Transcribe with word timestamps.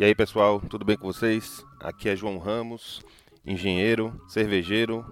E 0.00 0.04
aí 0.04 0.14
pessoal, 0.14 0.62
tudo 0.66 0.82
bem 0.82 0.96
com 0.96 1.06
vocês? 1.06 1.62
Aqui 1.78 2.08
é 2.08 2.16
João 2.16 2.38
Ramos, 2.38 3.02
engenheiro, 3.44 4.18
cervejeiro 4.26 5.04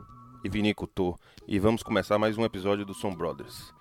e 0.42 0.48
vinicultor. 0.48 1.18
E 1.46 1.58
vamos 1.58 1.82
começar 1.82 2.18
mais 2.18 2.38
um 2.38 2.44
episódio 2.46 2.86
do 2.86 2.94
Som 2.94 3.14
Brothers. 3.14 3.74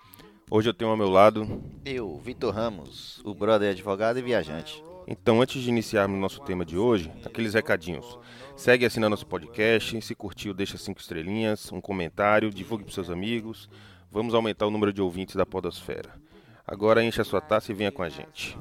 Hoje 0.50 0.68
eu 0.68 0.74
tenho 0.74 0.90
ao 0.90 0.98
meu 0.98 1.08
lado. 1.08 1.62
Eu, 1.82 2.18
Vitor 2.18 2.52
Ramos, 2.54 3.22
o 3.24 3.34
brother 3.34 3.70
advogado 3.70 4.18
e 4.18 4.22
viajante. 4.22 4.84
Então, 5.06 5.40
antes 5.40 5.62
de 5.62 5.70
iniciarmos 5.70 6.20
nosso 6.20 6.42
tema 6.42 6.62
de 6.62 6.76
hoje, 6.76 7.10
aqueles 7.24 7.54
recadinhos. 7.54 8.18
Segue 8.54 8.84
assinando 8.84 9.12
nosso 9.12 9.26
podcast, 9.26 10.02
se 10.02 10.14
curtiu, 10.14 10.52
deixa 10.52 10.76
cinco 10.76 11.00
estrelinhas, 11.00 11.72
um 11.72 11.80
comentário, 11.80 12.50
divulgue 12.50 12.84
para 12.84 12.92
seus 12.92 13.08
amigos. 13.08 13.66
Vamos 14.12 14.34
aumentar 14.34 14.66
o 14.66 14.70
número 14.70 14.92
de 14.92 15.00
ouvintes 15.00 15.36
da 15.36 15.46
Podosfera. 15.46 16.20
Agora 16.66 17.02
enche 17.02 17.18
a 17.18 17.24
sua 17.24 17.40
taça 17.40 17.72
e 17.72 17.74
venha 17.74 17.90
com 17.90 18.02
a 18.02 18.10
gente. 18.10 18.58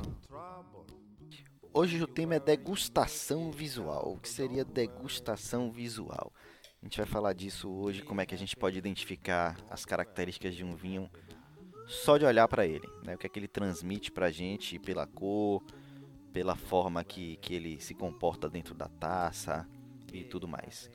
Hoje 1.79 2.01
o 2.01 2.07
tema 2.07 2.33
é 2.33 2.39
degustação 2.39 3.51
visual. 3.51 4.13
O 4.13 4.17
que 4.19 4.27
seria 4.27 4.65
degustação 4.65 5.69
visual? 5.69 6.33
A 6.81 6.85
gente 6.85 6.97
vai 6.97 7.05
falar 7.05 7.33
disso 7.33 7.69
hoje, 7.69 8.01
como 8.01 8.19
é 8.19 8.25
que 8.25 8.33
a 8.33 8.37
gente 8.37 8.55
pode 8.55 8.79
identificar 8.79 9.55
as 9.69 9.85
características 9.85 10.55
de 10.55 10.63
um 10.63 10.75
vinho 10.75 11.07
só 11.85 12.17
de 12.17 12.25
olhar 12.25 12.47
para 12.47 12.65
ele, 12.65 12.89
né? 13.03 13.13
O 13.13 13.17
que 13.19 13.27
é 13.27 13.29
que 13.29 13.37
ele 13.37 13.47
transmite 13.47 14.11
para 14.11 14.25
a 14.25 14.31
gente 14.31 14.79
pela 14.79 15.05
cor, 15.05 15.63
pela 16.33 16.55
forma 16.55 17.03
que, 17.03 17.37
que 17.37 17.53
ele 17.53 17.79
se 17.79 17.93
comporta 17.93 18.49
dentro 18.49 18.73
da 18.73 18.87
taça 18.87 19.69
e 20.11 20.23
tudo 20.23 20.47
mais. 20.47 20.89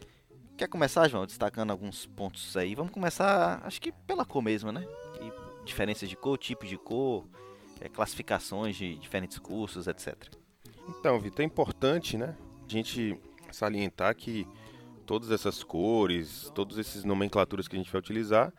Quer 0.57 0.67
começar, 0.67 1.07
João, 1.07 1.27
destacando 1.27 1.71
alguns 1.71 2.07
pontos 2.07 2.57
aí? 2.57 2.75
Vamos 2.75 2.91
começar, 2.93 3.65
acho 3.65 3.81
que 3.81 3.93
pela 3.93 4.25
cor 4.25 4.43
mesmo, 4.43 4.73
né? 4.73 4.85
E 5.21 5.65
diferenças 5.65 6.09
de 6.09 6.17
cor, 6.17 6.37
tipos 6.39 6.69
de 6.69 6.77
cor, 6.77 7.25
é, 7.81 7.89
classificações 7.89 8.75
de 8.75 8.97
diferentes 8.97 9.39
cursos, 9.39 9.87
etc. 9.87 10.42
Então, 10.89 11.19
Vitor, 11.19 11.43
é 11.43 11.47
importante, 11.47 12.17
né, 12.17 12.37
a 12.65 12.69
gente 12.69 13.19
salientar 13.51 14.15
que 14.15 14.47
todas 15.07 15.31
essas 15.31 15.63
cores, 15.63 16.51
todas 16.55 16.79
essas 16.79 17.05
nomenclaturas 17.05 17.69
que 17.69 17.77
a 17.77 17.79
gente 17.79 17.91
vai 17.91 18.01
utilizar, 18.01 18.53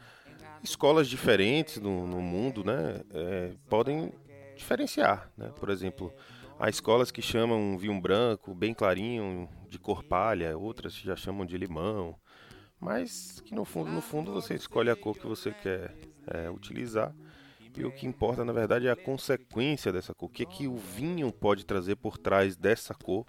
escolas 0.63 1.07
diferentes 1.07 1.77
no, 1.81 2.07
no 2.07 2.21
mundo, 2.21 2.63
né, 2.63 3.01
é, 3.11 3.53
podem 3.69 4.13
diferenciar, 4.55 5.31
né? 5.35 5.51
Por 5.59 5.69
exemplo, 5.69 6.13
há 6.59 6.69
escolas 6.69 7.11
que 7.11 7.21
chamam 7.21 7.59
um 7.59 7.77
vinho 7.77 7.99
branco 7.99 8.53
bem 8.53 8.73
clarinho, 8.73 9.49
de 9.67 9.79
cor 9.79 10.03
palha, 10.03 10.57
outras 10.57 10.93
já 10.93 11.15
chamam 11.15 11.45
de 11.45 11.57
limão, 11.57 12.15
mas 12.79 13.41
que 13.41 13.55
no 13.55 13.65
fundo, 13.65 13.91
no 13.91 14.01
fundo 14.01 14.31
você 14.31 14.53
escolhe 14.53 14.89
a 14.89 14.95
cor 14.95 15.17
que 15.17 15.25
você 15.25 15.51
quer 15.51 15.95
é, 16.27 16.49
utilizar 16.49 17.13
e 17.75 17.85
o 17.85 17.91
que 17.91 18.05
importa, 18.05 18.45
na 18.45 18.53
verdade, 18.53 18.87
é 18.87 18.91
a 18.91 18.95
consequência 18.95 19.91
dessa 19.91 20.13
cor. 20.13 20.29
O 20.29 20.31
que, 20.31 20.43
é 20.43 20.45
que 20.45 20.67
o 20.67 20.77
vinho 20.77 21.31
pode 21.31 21.65
trazer 21.65 21.95
por 21.95 22.17
trás 22.17 22.55
dessa 22.55 22.93
cor 22.93 23.25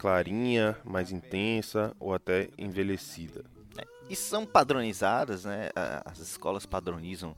clarinha, 0.00 0.78
mais 0.82 1.12
intensa 1.12 1.94
ou 2.00 2.14
até 2.14 2.48
envelhecida. 2.56 3.44
É, 3.76 3.84
e 4.08 4.16
são 4.16 4.46
padronizadas, 4.46 5.44
né? 5.44 5.68
As 6.06 6.18
escolas 6.18 6.64
padronizam 6.64 7.36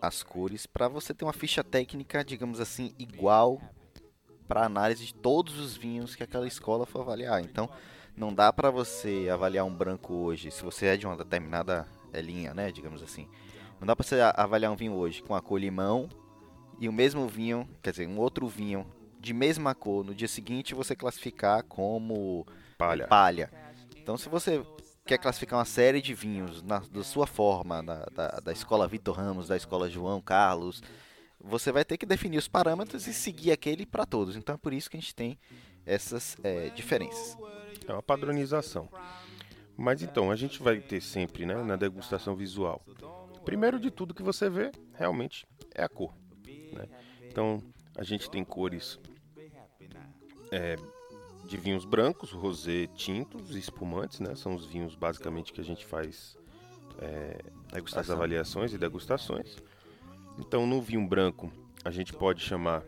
as 0.00 0.22
cores 0.22 0.66
para 0.66 0.88
você 0.88 1.14
ter 1.14 1.24
uma 1.24 1.32
ficha 1.32 1.64
técnica, 1.64 2.22
digamos 2.22 2.60
assim, 2.60 2.94
igual 2.98 3.58
para 4.46 4.66
análise 4.66 5.06
de 5.06 5.14
todos 5.14 5.58
os 5.58 5.74
vinhos 5.74 6.14
que 6.14 6.22
aquela 6.22 6.46
escola 6.46 6.84
for 6.84 7.00
avaliar. 7.00 7.40
Então, 7.40 7.68
não 8.14 8.32
dá 8.32 8.52
para 8.52 8.70
você 8.70 9.28
avaliar 9.32 9.64
um 9.64 9.74
branco 9.74 10.12
hoje, 10.12 10.50
se 10.50 10.62
você 10.62 10.86
é 10.86 10.96
de 10.98 11.06
uma 11.06 11.16
determinada 11.16 11.88
linha, 12.12 12.52
né, 12.52 12.70
digamos 12.70 13.02
assim 13.02 13.26
não 13.80 13.86
dá 13.86 13.94
para 13.94 14.04
você 14.06 14.20
avaliar 14.34 14.72
um 14.72 14.76
vinho 14.76 14.94
hoje 14.94 15.22
com 15.22 15.34
a 15.34 15.40
cor 15.40 15.58
limão 15.58 16.08
e 16.78 16.88
o 16.88 16.92
mesmo 16.92 17.26
vinho, 17.28 17.68
quer 17.82 17.90
dizer, 17.90 18.08
um 18.08 18.18
outro 18.18 18.46
vinho 18.46 18.86
de 19.18 19.32
mesma 19.32 19.74
cor 19.74 20.04
no 20.04 20.14
dia 20.14 20.28
seguinte 20.28 20.74
você 20.74 20.94
classificar 20.94 21.62
como 21.64 22.46
palha. 22.78 23.06
palha. 23.06 23.50
Então, 23.96 24.16
se 24.16 24.28
você 24.28 24.64
quer 25.04 25.18
classificar 25.18 25.58
uma 25.58 25.64
série 25.64 26.00
de 26.00 26.14
vinhos 26.14 26.62
na, 26.62 26.78
da 26.78 27.02
sua 27.02 27.26
forma, 27.26 27.82
na, 27.82 28.04
da, 28.12 28.28
da 28.40 28.52
escola 28.52 28.86
Vitor 28.86 29.16
Ramos, 29.16 29.48
da 29.48 29.56
escola 29.56 29.88
João 29.88 30.20
Carlos, 30.20 30.82
você 31.40 31.70
vai 31.70 31.84
ter 31.84 31.96
que 31.96 32.06
definir 32.06 32.38
os 32.38 32.48
parâmetros 32.48 33.06
e 33.06 33.14
seguir 33.14 33.52
aquele 33.52 33.86
para 33.86 34.04
todos. 34.04 34.36
Então, 34.36 34.54
é 34.54 34.58
por 34.58 34.72
isso 34.72 34.90
que 34.90 34.96
a 34.96 35.00
gente 35.00 35.14
tem 35.14 35.38
essas 35.84 36.36
é, 36.42 36.70
diferenças. 36.70 37.36
É 37.86 37.92
uma 37.92 38.02
padronização. 38.02 38.88
Mas 39.76 40.02
então, 40.02 40.30
a 40.30 40.36
gente 40.36 40.62
vai 40.62 40.80
ter 40.80 41.00
sempre, 41.00 41.46
né, 41.46 41.62
na 41.62 41.76
degustação 41.76 42.34
visual, 42.34 42.82
Primeiro 43.46 43.78
de 43.78 43.92
tudo 43.92 44.12
que 44.12 44.24
você 44.24 44.50
vê, 44.50 44.72
realmente, 44.92 45.46
é 45.72 45.84
a 45.84 45.88
cor. 45.88 46.12
Né? 46.72 46.88
Então, 47.22 47.62
a 47.96 48.02
gente 48.02 48.28
tem 48.28 48.44
cores 48.44 48.98
é, 50.50 50.74
de 51.44 51.56
vinhos 51.56 51.84
brancos, 51.84 52.32
rosé, 52.32 52.88
tintos 52.88 53.54
e 53.54 53.60
espumantes, 53.60 54.18
né? 54.18 54.34
São 54.34 54.52
os 54.52 54.66
vinhos 54.66 54.96
basicamente 54.96 55.52
que 55.52 55.60
a 55.60 55.64
gente 55.64 55.86
faz 55.86 56.36
é, 56.98 57.38
as 57.94 58.10
avaliações 58.10 58.72
e 58.72 58.78
degustações. 58.78 59.56
Então, 60.40 60.66
no 60.66 60.82
vinho 60.82 61.06
branco, 61.06 61.48
a 61.84 61.90
gente 61.92 62.12
pode 62.12 62.42
chamar 62.42 62.82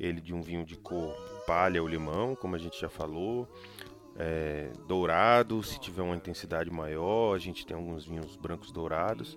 ele 0.00 0.22
de 0.22 0.32
um 0.32 0.40
vinho 0.40 0.64
de 0.64 0.74
cor 0.74 1.14
palha 1.46 1.82
ou 1.82 1.88
limão, 1.88 2.34
como 2.34 2.56
a 2.56 2.58
gente 2.58 2.80
já 2.80 2.88
falou. 2.88 3.46
É, 4.16 4.72
dourado, 4.86 5.62
se 5.62 5.78
tiver 5.78 6.02
uma 6.02 6.16
intensidade 6.16 6.70
maior, 6.70 7.36
a 7.36 7.38
gente 7.38 7.66
tem 7.66 7.76
alguns 7.76 8.06
vinhos 8.06 8.36
brancos 8.36 8.72
dourados. 8.72 9.36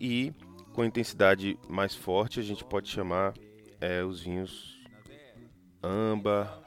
E 0.00 0.32
com 0.72 0.84
intensidade 0.84 1.58
mais 1.68 1.94
forte 1.94 2.38
a 2.38 2.42
gente 2.42 2.64
pode 2.64 2.88
chamar 2.88 3.34
é, 3.80 4.02
os 4.02 4.20
vinhos 4.20 4.76
amba, 5.82 6.62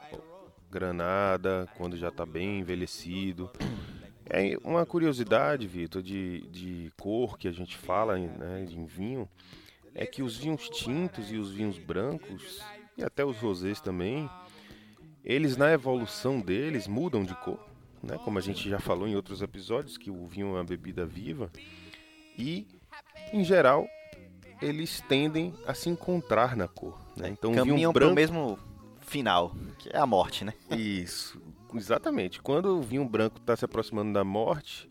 granada, 0.70 1.68
quando 1.76 1.96
já 1.96 2.08
está 2.08 2.24
bem 2.24 2.60
envelhecido. 2.60 3.50
É 4.28 4.56
uma 4.62 4.86
curiosidade, 4.86 5.66
Vitor, 5.66 6.02
de, 6.02 6.42
de 6.50 6.92
cor 7.00 7.36
que 7.36 7.48
a 7.48 7.52
gente 7.52 7.76
fala 7.76 8.16
né, 8.16 8.64
em 8.70 8.86
vinho, 8.86 9.28
é 9.94 10.06
que 10.06 10.22
os 10.22 10.36
vinhos 10.36 10.68
tintos 10.68 11.32
e 11.32 11.36
os 11.36 11.50
vinhos 11.50 11.78
brancos, 11.78 12.60
e 12.96 13.02
até 13.02 13.24
os 13.24 13.36
rosés 13.38 13.80
também, 13.80 14.30
eles 15.24 15.56
na 15.56 15.72
evolução 15.72 16.40
deles 16.40 16.86
mudam 16.86 17.24
de 17.24 17.34
cor, 17.34 17.58
né? 18.02 18.18
como 18.24 18.38
a 18.38 18.40
gente 18.40 18.68
já 18.68 18.78
falou 18.78 19.08
em 19.08 19.16
outros 19.16 19.42
episódios, 19.42 19.98
que 19.98 20.10
o 20.10 20.26
vinho 20.26 20.48
é 20.48 20.52
uma 20.52 20.64
bebida 20.64 21.04
viva, 21.04 21.50
e 22.38 22.66
em 23.32 23.44
geral, 23.44 23.86
eles 24.60 25.02
tendem 25.08 25.54
a 25.66 25.74
se 25.74 25.88
encontrar 25.88 26.56
na 26.56 26.68
cor. 26.68 26.98
Né? 27.16 27.28
Então, 27.28 27.52
Caminham 27.52 27.92
branco... 27.92 28.08
pro 28.08 28.14
mesmo 28.14 28.58
final, 29.00 29.52
que 29.78 29.88
é 29.92 29.98
a 29.98 30.06
morte, 30.06 30.44
né? 30.44 30.54
Isso, 30.70 31.40
exatamente. 31.74 32.40
Quando 32.40 32.78
o 32.78 32.82
vinho 32.82 33.04
branco 33.04 33.38
está 33.38 33.56
se 33.56 33.64
aproximando 33.64 34.12
da 34.12 34.24
morte, 34.24 34.88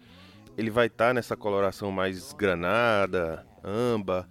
ele 0.58 0.70
vai 0.70 0.88
estar 0.88 1.08
tá 1.08 1.14
nessa 1.14 1.36
coloração 1.38 1.92
mais 1.92 2.34
granada, 2.34 3.46
amba. 3.64 4.28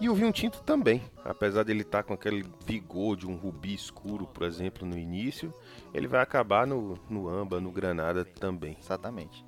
E 0.00 0.08
o 0.08 0.14
vinho 0.14 0.32
tinto 0.32 0.62
também, 0.62 1.02
apesar 1.22 1.62
dele 1.62 1.82
estar 1.82 1.98
tá 1.98 2.02
com 2.04 2.14
aquele 2.14 2.44
vigor 2.64 3.16
de 3.16 3.26
um 3.26 3.36
rubi 3.36 3.74
escuro, 3.74 4.26
por 4.26 4.44
exemplo, 4.44 4.88
no 4.88 4.96
início, 4.96 5.52
ele 5.92 6.08
vai 6.08 6.22
acabar 6.22 6.66
no, 6.66 6.98
no 7.08 7.28
amba, 7.28 7.60
no 7.60 7.70
granada 7.70 8.24
também. 8.24 8.78
Exatamente. 8.80 9.44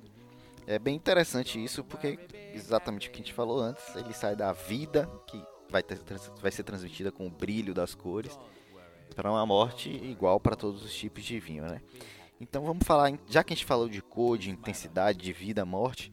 É 0.65 0.79
bem 0.79 0.95
interessante 0.95 1.61
isso, 1.61 1.83
porque 1.83 2.19
exatamente 2.53 3.07
o 3.07 3.11
que 3.11 3.17
a 3.17 3.23
gente 3.23 3.33
falou 3.33 3.59
antes, 3.59 3.95
ele 3.95 4.13
sai 4.13 4.35
da 4.35 4.53
vida, 4.53 5.09
que 5.27 5.41
vai, 5.69 5.83
ter, 5.83 5.99
vai 6.41 6.51
ser 6.51 6.63
transmitida 6.63 7.11
com 7.11 7.27
o 7.27 7.29
brilho 7.29 7.73
das 7.73 7.93
cores, 7.93 8.37
para 9.15 9.29
uma 9.29 9.45
morte 9.45 9.89
igual 9.89 10.39
para 10.39 10.55
todos 10.55 10.83
os 10.83 10.93
tipos 10.93 11.23
de 11.23 11.39
vinho, 11.39 11.63
né? 11.63 11.81
Então 12.39 12.63
vamos 12.63 12.85
falar, 12.85 13.11
já 13.29 13.43
que 13.43 13.53
a 13.53 13.55
gente 13.55 13.65
falou 13.65 13.87
de 13.87 14.01
cor, 14.01 14.37
de 14.37 14.49
intensidade, 14.49 15.19
de 15.19 15.31
vida, 15.31 15.65
morte, 15.65 16.11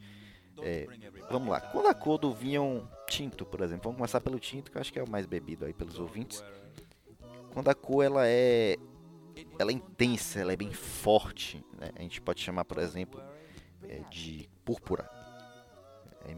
é, 0.62 0.86
vamos 1.30 1.48
lá. 1.48 1.60
Quando 1.60 1.86
a 1.86 1.94
cor 1.94 2.18
do 2.18 2.32
vinho 2.32 2.88
é 2.92 3.10
tinto, 3.10 3.44
por 3.44 3.60
exemplo, 3.60 3.84
vamos 3.84 3.96
começar 3.96 4.20
pelo 4.20 4.38
tinto, 4.38 4.70
que 4.70 4.76
eu 4.76 4.80
acho 4.80 4.92
que 4.92 4.98
é 4.98 5.02
o 5.02 5.10
mais 5.10 5.26
bebido 5.26 5.64
aí 5.64 5.72
pelos 5.72 5.98
ouvintes. 5.98 6.44
Quando 7.52 7.68
a 7.68 7.74
cor 7.74 8.04
ela 8.04 8.26
é, 8.26 8.76
ela 9.58 9.70
é 9.70 9.74
intensa, 9.74 10.38
ela 10.40 10.52
é 10.52 10.56
bem 10.56 10.72
forte, 10.72 11.64
né? 11.78 11.90
a 11.96 12.02
gente 12.02 12.20
pode 12.20 12.40
chamar, 12.40 12.64
por 12.64 12.78
exemplo, 12.78 13.20
é, 13.88 14.00
de 14.10 14.48
púrpura. 14.64 15.08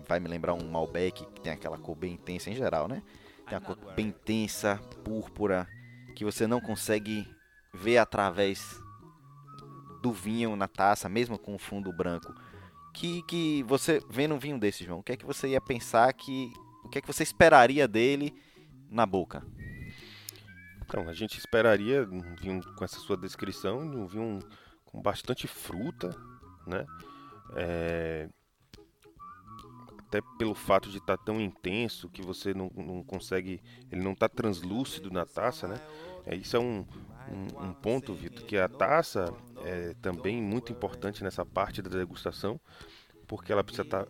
Vai 0.07 0.21
me 0.21 0.29
lembrar 0.29 0.55
um 0.55 0.71
Malbec 0.71 1.25
que 1.27 1.41
tem 1.41 1.53
aquela 1.53 1.77
cor 1.77 1.97
bem 1.97 2.15
intensa 2.15 2.51
em 2.51 2.55
geral, 2.55 2.89
né? 2.89 3.03
Tem 3.49 3.59
a 3.59 3.61
cor 3.61 3.77
bem 3.95 4.09
intensa, 4.09 4.81
púrpura, 5.05 5.69
que 6.15 6.25
você 6.25 6.47
não 6.47 6.61
consegue 6.61 7.29
ver 7.75 7.99
através 7.99 8.81
do 10.03 10.13
vinho 10.13 10.57
na 10.57 10.69
taça, 10.69 11.09
mesmo 11.09 11.39
com 11.39 11.55
o 11.55 11.59
fundo 11.59 11.93
branco. 11.93 12.35
Que, 12.95 13.23
que 13.23 13.63
você 13.65 14.03
vendo 14.11 14.35
um 14.35 14.39
vinho 14.39 14.59
desse, 14.59 14.85
João, 14.85 15.01
o 15.01 15.03
que 15.03 15.13
é 15.13 15.17
que 15.17 15.25
você 15.25 15.49
ia 15.49 15.61
pensar 15.61 16.13
que. 16.13 16.53
O 16.85 16.89
que 16.89 16.99
é 16.99 17.01
que 17.01 17.07
você 17.07 17.23
esperaria 17.23 17.87
dele 17.87 18.35
na 18.91 19.07
boca? 19.07 19.47
Então, 20.85 21.09
a 21.09 21.13
gente 21.15 21.39
esperaria 21.39 22.03
um 22.03 22.35
vinho 22.35 22.61
com 22.75 22.85
essa 22.85 22.99
sua 22.99 23.17
descrição, 23.17 23.79
um 23.79 24.07
vinho 24.07 24.41
com 24.85 25.01
bastante 25.01 25.47
fruta, 25.47 26.15
né? 26.67 26.85
É, 27.57 28.29
até 30.13 30.21
pelo 30.39 30.55
fato 30.55 30.91
de 30.91 30.99
estar 30.99 31.17
tá 31.17 31.25
tão 31.25 31.41
intenso 31.41 32.09
que 32.09 32.21
você 32.21 32.53
não, 32.53 32.71
não 32.77 33.03
consegue, 33.03 33.63
ele 33.91 34.03
não 34.03 34.13
está 34.13 34.29
translúcido 34.29 35.11
na 35.11 35.25
taça, 35.25 35.67
né? 35.67 35.81
É, 36.27 36.37
isso 36.37 36.55
é 36.55 36.61
um, 36.61 36.85
um, 37.31 37.69
um 37.69 37.73
ponto, 37.73 38.13
Vitor, 38.15 38.45
que 38.45 38.59
a 38.59 38.69
taça 38.69 39.33
é 39.65 39.95
também 40.03 40.41
muito 40.41 40.71
importante 40.71 41.25
nessa 41.25 41.47
parte 41.47 41.81
da 41.81 41.89
degustação, 41.89 42.61
porque 43.27 43.51
ela 43.51 43.65
precisa 43.65 43.83
estar 43.83 44.07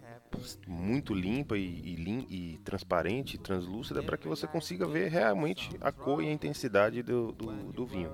muito 0.66 1.14
limpa 1.14 1.56
e, 1.56 1.62
e, 1.62 2.54
e 2.54 2.58
transparente, 2.58 3.38
translúcida, 3.38 4.02
para 4.02 4.16
que 4.16 4.26
você 4.26 4.46
consiga 4.46 4.86
ver 4.86 5.08
realmente 5.08 5.70
a 5.80 5.92
cor 5.92 6.22
e 6.22 6.28
a 6.28 6.32
intensidade 6.32 7.02
do, 7.02 7.32
do, 7.32 7.72
do 7.72 7.86
vinho. 7.86 8.10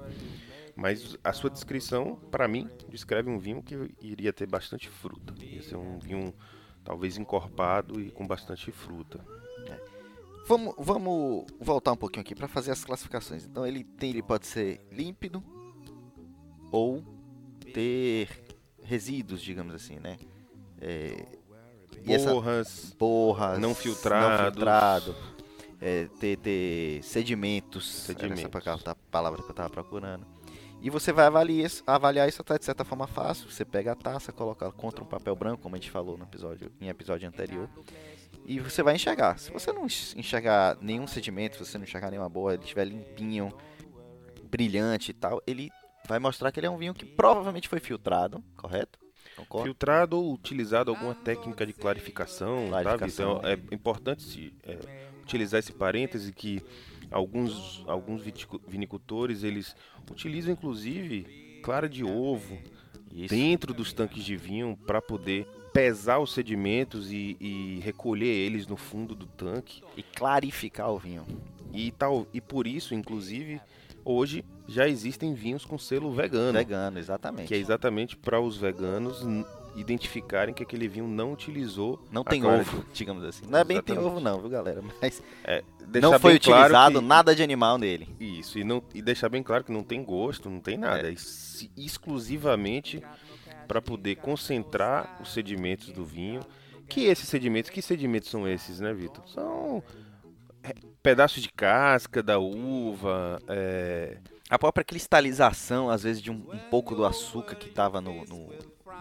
Mas 0.79 1.19
a 1.25 1.33
sua 1.33 1.51
descrição, 1.51 2.15
para 2.31 2.47
mim, 2.47 2.71
descreve 2.89 3.29
um 3.29 3.37
vinho 3.37 3.61
que 3.61 3.75
iria 4.01 4.33
ter 4.33 4.47
bastante 4.47 4.89
fruta. 4.89 5.35
Ia 5.43 5.61
ser 5.61 5.75
um 5.75 5.99
vinho 5.99 6.33
talvez 6.85 7.19
encorpado 7.19 8.01
e 8.01 8.13
com 8.13 8.25
bastante 8.25 8.71
fruta. 8.71 9.19
É. 9.67 9.81
Vamos, 10.47 10.77
vamos 10.79 11.47
voltar 11.59 11.91
um 11.91 11.97
pouquinho 11.97 12.21
aqui 12.21 12.33
para 12.33 12.47
fazer 12.47 12.71
as 12.71 12.85
classificações. 12.85 13.45
Então 13.45 13.67
ele 13.67 13.83
tem, 13.83 14.11
ele 14.11 14.23
pode 14.23 14.47
ser 14.47 14.81
límpido 14.93 15.43
ou 16.71 17.03
ter 17.75 18.29
resíduos, 18.81 19.43
digamos 19.43 19.75
assim, 19.75 19.99
né? 19.99 20.17
É, 20.81 21.27
borras, 22.07 22.85
essa, 22.85 22.97
borras, 22.97 23.59
não 23.59 23.75
filtrados, 23.75 24.39
não 24.39 24.53
filtrado, 24.53 25.17
é, 25.81 26.07
ter, 26.21 26.39
ter 26.39 27.03
sedimentos, 27.03 27.85
sedimentos. 28.05 28.65
essa 28.65 28.95
palavra 29.11 29.43
que 29.43 29.49
eu 29.49 29.51
estava 29.51 29.69
procurando. 29.69 30.38
E 30.81 30.91
você 30.91 31.13
vai 31.13 31.27
avaliar 31.27 31.67
isso, 31.67 31.83
avaliar 31.87 32.29
isso 32.29 32.41
até 32.41 32.57
de 32.59 32.65
certa 32.65 32.85
forma 32.85 33.07
fácil. 33.07 33.51
Você 33.51 33.65
pega 33.65 33.93
a 33.93 33.97
taça, 33.97 34.33
coloca 34.33 34.71
contra 34.73 35.03
um 35.03 35.07
papel 35.07 35.35
branco, 35.35 35.63
como 35.63 35.75
a 35.75 35.79
gente 35.79 35.91
falou 35.91 36.17
no 36.17 36.25
episódio, 36.25 36.71
em 36.81 36.89
episódio 36.89 37.29
anterior. 37.29 37.69
E 38.47 38.61
você 38.61 38.83
vai 38.83 38.95
enxergar. 38.95 39.39
Se 39.39 39.51
você 39.51 39.73
não 39.73 39.87
enxergar 39.87 40.79
nenhum 40.81 41.07
sedimento, 41.07 41.57
se 41.57 41.65
você 41.65 41.79
não 41.79 41.85
enxergar 41.85 42.11
nenhuma 42.11 42.29
boa, 42.29 42.55
ele 42.55 42.63
estiver 42.63 42.85
limpinho, 42.85 43.53
brilhante 44.45 45.11
e 45.11 45.15
tal, 45.15 45.43
ele 45.47 45.71
vai 46.09 46.19
mostrar 46.19 46.51
que 46.51 46.61
ele 46.61 46.67
é 46.67 46.71
um 46.71 46.79
vinho 46.79 46.95
que 46.95 47.05
provavelmente 47.05 47.69
foi 47.69 47.81
filtrado, 47.81 48.43
correto? 48.57 48.99
Concordo? 49.37 49.67
Filtrado 49.67 50.17
ou 50.17 50.33
utilizado 50.33 50.91
alguma 50.91 51.15
técnica 51.15 51.67
de 51.67 51.73
clarificação, 51.73 52.69
clarificação. 52.69 53.39
Então 53.39 53.51
é 53.51 53.55
importante 53.75 54.23
se, 54.23 54.55
é, 54.65 54.79
utilizar 55.23 55.61
esse 55.61 55.73
parêntese 55.73 56.33
que 56.33 56.63
alguns, 57.11 57.85
alguns 57.87 58.23
vinicultores 58.67 59.43
eles 59.43 59.75
utilizam 60.11 60.53
inclusive 60.53 61.61
clara 61.63 61.89
de 61.89 62.05
ovo 62.05 62.59
Isso. 63.13 63.35
dentro 63.35 63.75
dos 63.75 63.93
tanques 63.93 64.25
de 64.25 64.37
vinho 64.37 64.79
para 64.87 65.01
poder 65.01 65.47
pesar 65.73 66.19
os 66.19 66.33
sedimentos 66.33 67.13
e, 67.13 67.37
e, 67.41 67.81
recolher 67.83 68.27
eles 68.27 68.67
no 68.67 68.77
fundo 68.77 69.15
do 69.15 69.27
tanque 69.27 69.83
e 69.97 70.03
clarificar 70.03 70.91
o 70.91 70.99
vinho. 70.99 71.27
E 71.73 71.91
tal 71.93 72.27
e 72.33 72.41
por 72.41 72.67
isso, 72.67 72.95
inclusive, 72.95 73.61
hoje 74.05 74.45
já 74.67 74.89
existem 74.89 75.35
vinhos 75.35 75.65
com 75.65 75.79
selo 75.79 76.13
vegano. 76.13 76.59
Vegano, 76.59 76.99
exatamente. 76.99 77.49
Que 77.49 77.55
é 77.55 77.59
exatamente 77.59 78.17
para 78.17 78.41
os 78.41 78.57
veganos 78.57 79.23
identificarem 79.81 80.55
que 80.55 80.63
aquele 80.63 80.89
vinho 80.89 81.07
não 81.07 81.33
utilizou. 81.33 82.03
Não 82.11 82.25
tem 82.25 82.45
ovo, 82.45 82.85
de... 82.85 82.93
digamos 82.93 83.25
assim. 83.25 83.47
Não 83.49 83.59
é 83.59 83.65
bem 83.65 83.81
tem 83.81 83.99
ovo, 83.99 84.21
não, 84.21 84.41
viu, 84.41 84.51
galera? 84.51 84.83
Mas 85.01 85.23
é, 85.45 85.63
não 86.01 86.19
foi 86.19 86.35
utilizado 86.35 86.71
claro 86.71 86.95
que... 86.95 87.01
nada 87.01 87.35
de 87.35 87.43
animal 87.43 87.79
nele. 87.79 88.09
Isso, 88.19 88.59
e, 88.59 88.65
não, 88.65 88.83
e 88.95 89.01
deixar 89.01 89.29
bem 89.29 89.43
claro 89.43 89.65
que 89.65 89.73
não 89.73 89.83
tem 89.83 90.03
gosto, 90.03 90.51
não 90.51 90.61
tem 90.61 90.77
nada. 90.77 91.11
É. 91.11 91.15
exclusivamente 91.77 93.03
para 93.67 93.83
poder 93.83 94.17
concentrar 94.17 95.19
os 95.21 95.33
sedimentos 95.33 95.93
do 95.93 96.05
vinho. 96.05 96.41
Que 96.89 97.05
esses 97.05 97.29
sedimentos, 97.29 97.71
que 97.71 97.83
sedimentos 97.83 98.31
são 98.31 98.49
esses, 98.49 98.81
né, 98.81 98.95
Vitor? 98.95 99.29
São 99.29 99.83
é, 100.63 100.73
pedaços 101.03 101.43
de 101.43 101.51
casca 101.51 102.23
da 102.23 102.39
uva, 102.39 103.39
é... 103.47 104.17
a 104.49 104.59
própria 104.59 104.83
cristalização, 104.83 105.91
às 105.91 106.03
vezes, 106.03 106.23
de 106.23 106.31
um, 106.31 106.37
um 106.51 106.59
pouco 106.71 106.95
do 106.95 107.05
açúcar 107.05 107.57
que 107.57 107.69
estava 107.69 108.01
no, 108.01 108.25
no 108.25 108.49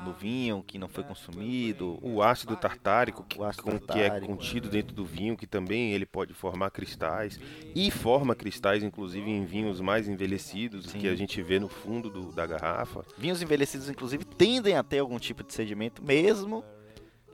no 0.03 0.13
vinho 0.13 0.63
que 0.65 0.77
não 0.77 0.87
foi 0.87 1.03
consumido. 1.03 1.97
O 2.01 2.21
ácido 2.21 2.55
tartárico, 2.55 3.23
que, 3.23 3.41
ácido 3.41 3.79
tartárico, 3.79 3.91
que 3.91 3.99
é 3.99 4.19
contido 4.19 4.69
dentro 4.69 4.95
do 4.95 5.05
vinho, 5.05 5.37
que 5.37 5.47
também 5.47 5.91
ele 5.93 6.05
pode 6.05 6.33
formar 6.33 6.71
cristais. 6.71 7.39
E 7.75 7.89
forma 7.91 8.35
cristais, 8.35 8.83
inclusive, 8.83 9.29
em 9.29 9.45
vinhos 9.45 9.81
mais 9.81 10.07
envelhecidos, 10.07 10.87
Sim. 10.87 10.99
que 10.99 11.07
a 11.07 11.15
gente 11.15 11.41
vê 11.41 11.59
no 11.59 11.69
fundo 11.69 12.09
do, 12.09 12.31
da 12.31 12.45
garrafa. 12.45 13.05
Vinhos 13.17 13.41
envelhecidos, 13.41 13.89
inclusive, 13.89 14.25
tendem 14.25 14.75
a 14.75 14.83
ter 14.83 14.99
algum 14.99 15.19
tipo 15.19 15.43
de 15.43 15.53
sedimento, 15.53 16.03
mesmo 16.03 16.63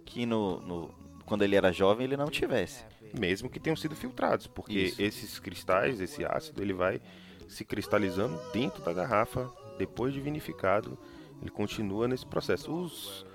que 0.05 0.25
no, 0.25 0.59
no 0.61 1.03
quando 1.25 1.43
ele 1.43 1.55
era 1.55 1.71
jovem 1.71 2.05
ele 2.05 2.17
não 2.17 2.27
tivesse. 2.27 2.83
Mesmo 3.17 3.49
que 3.49 3.59
tenham 3.59 3.75
sido 3.75 3.95
filtrados, 3.95 4.47
porque 4.47 4.73
Isso. 4.73 5.01
esses 5.01 5.39
cristais, 5.39 6.01
esse 6.01 6.25
ácido, 6.25 6.61
ele 6.61 6.73
vai 6.73 6.99
se 7.47 7.63
cristalizando 7.63 8.39
dentro 8.51 8.83
da 8.83 8.91
garrafa 8.91 9.51
depois 9.77 10.13
de 10.13 10.19
vinificado 10.19 10.97
ele 11.41 11.49
continua 11.49 12.07
nesse 12.07 12.25
processo. 12.25 12.73
Os 12.73 13.25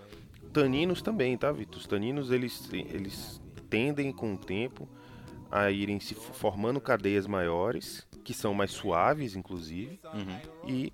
taninos 0.53 1.03
também, 1.03 1.37
tá, 1.37 1.51
Vitor? 1.53 1.79
Os 1.79 1.87
taninos 1.87 2.31
eles, 2.31 2.69
eles 2.73 3.41
tendem 3.69 4.13
com 4.13 4.35
o 4.35 4.39
tempo 4.39 4.89
a 5.51 5.71
irem 5.71 5.99
se 5.99 6.15
formando 6.15 6.81
cadeias 6.81 7.27
maiores, 7.27 8.07
que 8.23 8.35
são 8.35 8.53
mais 8.53 8.71
suaves, 8.71 9.35
inclusive, 9.35 9.99
uhum. 10.13 10.41
e 10.67 10.93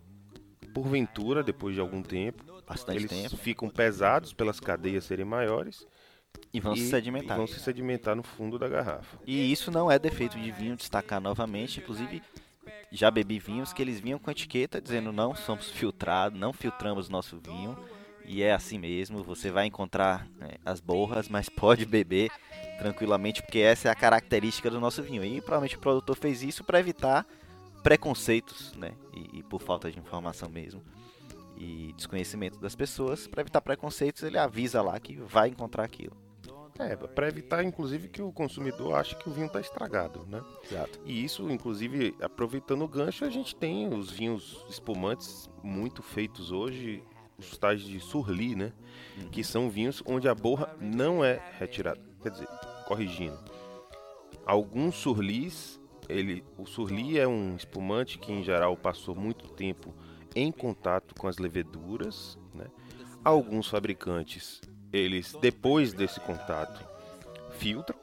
porventura, 0.72 1.42
depois 1.42 1.74
de 1.74 1.80
algum 1.80 2.02
tempo, 2.02 2.44
Bastante 2.66 2.98
eles 2.98 3.10
tempo. 3.10 3.36
ficam 3.36 3.68
pesados 3.68 4.32
pelas 4.32 4.58
cadeias 4.58 5.04
serem 5.04 5.24
maiores. 5.24 5.86
E 6.52 6.60
vão 6.60 6.74
e, 6.74 6.78
se 6.78 6.90
sedimentar. 6.90 7.36
vão 7.36 7.46
se 7.46 7.60
sedimentar 7.60 8.16
no 8.16 8.22
fundo 8.22 8.58
da 8.58 8.68
garrafa. 8.68 9.18
E 9.26 9.52
isso 9.52 9.70
não 9.70 9.90
é 9.90 9.98
defeito 9.98 10.38
de 10.38 10.50
vinho, 10.50 10.76
destacar 10.76 11.20
novamente. 11.20 11.80
Inclusive, 11.80 12.22
já 12.94 13.10
bebi 13.10 13.38
vinhos 13.38 13.72
que 13.72 13.82
eles 13.82 13.98
vinham 13.98 14.18
com 14.18 14.30
etiqueta 14.30 14.80
dizendo 14.80 15.12
não 15.12 15.34
somos 15.34 15.70
filtrados, 15.70 16.38
não 16.38 16.52
filtramos 16.52 17.08
nosso 17.08 17.38
vinho. 17.38 17.76
E 18.26 18.42
é 18.42 18.52
assim 18.54 18.78
mesmo, 18.78 19.22
você 19.22 19.50
vai 19.50 19.66
encontrar 19.66 20.26
né, 20.38 20.52
as 20.64 20.80
borras, 20.80 21.28
mas 21.28 21.48
pode 21.50 21.84
beber 21.84 22.30
tranquilamente, 22.78 23.42
porque 23.42 23.58
essa 23.58 23.88
é 23.88 23.90
a 23.90 23.94
característica 23.94 24.70
do 24.70 24.80
nosso 24.80 25.02
vinho. 25.02 25.24
E 25.24 25.40
provavelmente 25.40 25.76
o 25.76 25.80
produtor 25.80 26.16
fez 26.16 26.42
isso 26.42 26.64
para 26.64 26.80
evitar 26.80 27.26
preconceitos, 27.82 28.72
né? 28.76 28.92
E, 29.12 29.40
e, 29.40 29.42
por 29.42 29.60
falta 29.60 29.90
de 29.90 29.98
informação 29.98 30.48
mesmo. 30.48 30.82
E 31.56 31.92
desconhecimento 31.96 32.58
das 32.58 32.74
pessoas, 32.74 33.26
para 33.26 33.42
evitar 33.42 33.60
preconceitos, 33.60 34.22
ele 34.22 34.38
avisa 34.38 34.80
lá 34.80 34.98
que 34.98 35.16
vai 35.16 35.48
encontrar 35.48 35.84
aquilo. 35.84 36.16
É, 36.78 36.96
para 36.96 37.28
evitar, 37.28 37.62
inclusive, 37.62 38.08
que 38.08 38.20
o 38.20 38.32
consumidor 38.32 38.96
ache 38.96 39.14
que 39.14 39.28
o 39.28 39.32
vinho 39.32 39.46
está 39.46 39.60
estragado, 39.60 40.26
né? 40.26 40.42
Exato. 40.64 40.98
E 41.04 41.24
isso, 41.24 41.48
inclusive, 41.48 42.16
aproveitando 42.20 42.82
o 42.82 42.88
gancho, 42.88 43.24
a 43.24 43.30
gente 43.30 43.54
tem 43.54 43.92
os 43.94 44.10
vinhos 44.10 44.64
espumantes 44.68 45.48
muito 45.62 46.02
feitos 46.02 46.50
hoje, 46.50 47.02
os 47.38 47.56
tais 47.56 47.80
de 47.80 48.00
surli, 48.00 48.56
né? 48.56 48.72
Uhum. 49.16 49.28
Que 49.28 49.44
são 49.44 49.70
vinhos 49.70 50.02
onde 50.04 50.28
a 50.28 50.34
borra 50.34 50.74
não 50.80 51.24
é 51.24 51.40
retirada. 51.58 52.00
Quer 52.20 52.30
dizer, 52.30 52.48
corrigindo, 52.88 53.38
alguns 54.44 54.96
surlis, 54.96 55.80
ele, 56.08 56.44
o 56.58 56.66
surli 56.66 57.20
é 57.20 57.28
um 57.28 57.54
espumante 57.54 58.18
que, 58.18 58.32
em 58.32 58.42
geral, 58.42 58.76
passou 58.76 59.14
muito 59.14 59.48
tempo 59.50 59.94
em 60.34 60.50
contato 60.50 61.14
com 61.14 61.28
as 61.28 61.38
leveduras, 61.38 62.36
né? 62.52 62.66
Alguns 63.22 63.68
fabricantes 63.68 64.60
eles, 64.94 65.36
depois 65.40 65.92
desse 65.92 66.20
contato, 66.20 66.86
filtram 67.58 67.98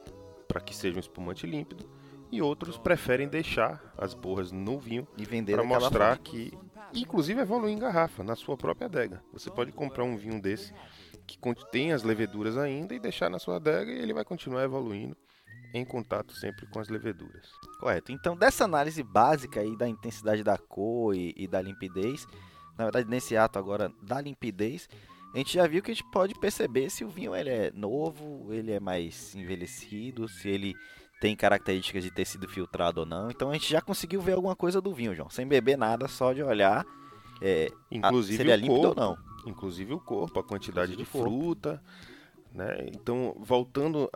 para 0.46 0.60
que 0.60 0.76
seja 0.76 0.96
um 0.96 1.00
espumante 1.00 1.46
límpido 1.46 1.88
e 2.30 2.42
outros 2.42 2.76
preferem 2.76 3.28
deixar 3.28 3.82
as 3.96 4.12
borras 4.12 4.52
no 4.52 4.78
vinho 4.78 5.06
e 5.16 5.24
vender 5.24 5.54
para 5.54 5.64
mostrar 5.64 6.18
que, 6.18 6.52
inclusive, 6.94 7.40
evolui 7.40 7.72
em 7.72 7.78
garrafa 7.78 8.22
na 8.22 8.36
sua 8.36 8.56
própria 8.56 8.86
adega. 8.86 9.22
Você 9.32 9.50
pode 9.50 9.72
comprar 9.72 10.04
um 10.04 10.16
vinho 10.16 10.40
desse 10.40 10.74
que 11.26 11.38
contém 11.38 11.92
as 11.92 12.02
leveduras 12.02 12.58
ainda 12.58 12.94
e 12.94 13.00
deixar 13.00 13.30
na 13.30 13.38
sua 13.38 13.56
adega 13.56 13.90
e 13.90 13.98
ele 13.98 14.12
vai 14.12 14.24
continuar 14.24 14.62
evoluindo 14.62 15.16
em 15.72 15.84
contato 15.86 16.34
sempre 16.34 16.66
com 16.66 16.78
as 16.78 16.88
leveduras. 16.90 17.50
Correto. 17.80 18.12
Então, 18.12 18.36
dessa 18.36 18.64
análise 18.64 19.02
básica 19.02 19.60
aí 19.60 19.74
da 19.76 19.88
intensidade 19.88 20.42
da 20.44 20.58
cor 20.58 21.14
e, 21.14 21.32
e 21.36 21.46
da 21.46 21.62
limpidez, 21.62 22.26
na 22.76 22.84
verdade, 22.84 23.08
nesse 23.08 23.34
ato 23.34 23.58
agora 23.58 23.90
da 24.02 24.20
limpidez, 24.20 24.88
a 25.34 25.38
gente 25.38 25.54
já 25.54 25.66
viu 25.66 25.82
que 25.82 25.90
a 25.90 25.94
gente 25.94 26.10
pode 26.10 26.34
perceber 26.34 26.90
se 26.90 27.04
o 27.04 27.08
vinho 27.08 27.34
ele 27.34 27.50
é 27.50 27.72
novo, 27.74 28.52
ele 28.52 28.72
é 28.72 28.80
mais 28.80 29.34
envelhecido, 29.34 30.28
se 30.28 30.48
ele 30.48 30.74
tem 31.20 31.36
características 31.36 32.02
de 32.02 32.10
ter 32.10 32.24
sido 32.24 32.48
filtrado 32.48 33.00
ou 33.00 33.06
não. 33.06 33.30
Então 33.30 33.50
a 33.50 33.54
gente 33.54 33.70
já 33.70 33.80
conseguiu 33.80 34.20
ver 34.20 34.32
alguma 34.32 34.56
coisa 34.56 34.80
do 34.80 34.92
vinho, 34.92 35.14
João, 35.14 35.30
sem 35.30 35.46
beber 35.46 35.78
nada, 35.78 36.08
só 36.08 36.32
de 36.32 36.42
olhar 36.42 36.84
é, 37.42 37.72
inclusive 37.90 38.34
a, 38.34 38.36
se 38.36 38.42
ele 38.42 38.50
é 38.52 38.56
límpido 38.56 38.80
corpo, 38.82 39.00
ou 39.00 39.08
não. 39.08 39.18
Inclusive 39.44 39.92
o 39.92 39.98
corpo, 39.98 40.38
a 40.38 40.44
quantidade 40.44 40.92
inclusive 40.92 41.18
de 41.18 41.24
fruta. 41.24 41.82
Né? 42.54 42.86
Então, 42.94 43.34
voltando 43.40 44.08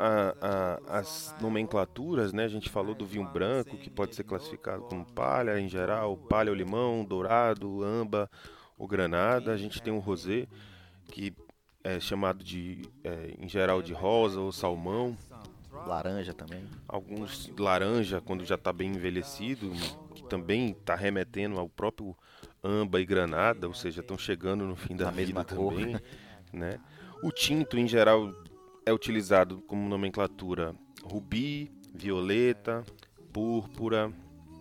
às 0.86 1.34
nomenclaturas, 1.40 2.32
né? 2.32 2.44
a 2.44 2.48
gente 2.48 2.70
falou 2.70 2.94
do 2.94 3.04
vinho 3.04 3.26
branco, 3.26 3.76
que 3.78 3.90
pode 3.90 4.14
ser 4.14 4.24
classificado 4.24 4.82
como 4.82 5.04
palha 5.04 5.58
em 5.58 5.68
geral, 5.68 6.16
palha 6.16 6.50
ou 6.50 6.56
limão, 6.56 7.04
dourado, 7.04 7.82
amba 7.82 8.30
ou 8.78 8.86
granada. 8.86 9.52
A 9.52 9.56
gente 9.56 9.82
tem 9.82 9.92
o 9.92 9.98
rosé, 9.98 10.46
que 11.08 11.34
é 11.82 12.00
chamado 12.00 12.42
de, 12.42 12.82
é, 13.04 13.34
em 13.38 13.48
geral, 13.48 13.80
de 13.80 13.92
rosa 13.92 14.40
ou 14.40 14.52
salmão. 14.52 15.16
Laranja 15.86 16.32
também. 16.32 16.64
Alguns 16.88 17.50
laranja, 17.58 18.20
quando 18.20 18.44
já 18.44 18.56
está 18.56 18.72
bem 18.72 18.90
envelhecido, 18.90 19.70
que 20.14 20.24
também 20.24 20.70
está 20.70 20.94
remetendo 20.94 21.58
ao 21.58 21.68
próprio 21.68 22.16
amba 22.62 23.00
e 23.00 23.06
granada, 23.06 23.68
ou 23.68 23.74
seja, 23.74 24.00
estão 24.00 24.18
chegando 24.18 24.64
no 24.64 24.74
fim 24.74 24.96
da 24.96 25.10
vida 25.10 25.16
mesma 25.16 25.44
cor. 25.44 25.74
também, 25.74 25.96
né? 26.52 26.80
O 27.22 27.30
tinto 27.30 27.78
em 27.78 27.86
geral 27.86 28.32
é 28.84 28.92
utilizado 28.92 29.60
como 29.62 29.88
nomenclatura 29.88 30.74
rubi, 31.04 31.70
violeta, 31.94 32.84
púrpura, 33.32 34.12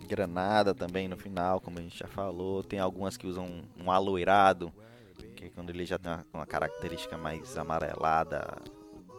Granada 0.06 0.74
também 0.74 1.08
no 1.08 1.18
final, 1.18 1.60
como 1.60 1.80
a 1.80 1.82
gente 1.82 1.98
já 1.98 2.08
falou. 2.08 2.64
Tem 2.64 2.80
algumas 2.80 3.18
que 3.18 3.28
usam 3.28 3.64
um 3.78 3.92
aloirado, 3.92 4.72
que 5.46 5.56
quando 5.56 5.70
ele 5.70 5.86
já 5.86 5.98
tem 5.98 6.12
uma, 6.12 6.26
uma 6.34 6.46
característica 6.46 7.18
mais 7.18 7.58
amarelada, 7.58 8.62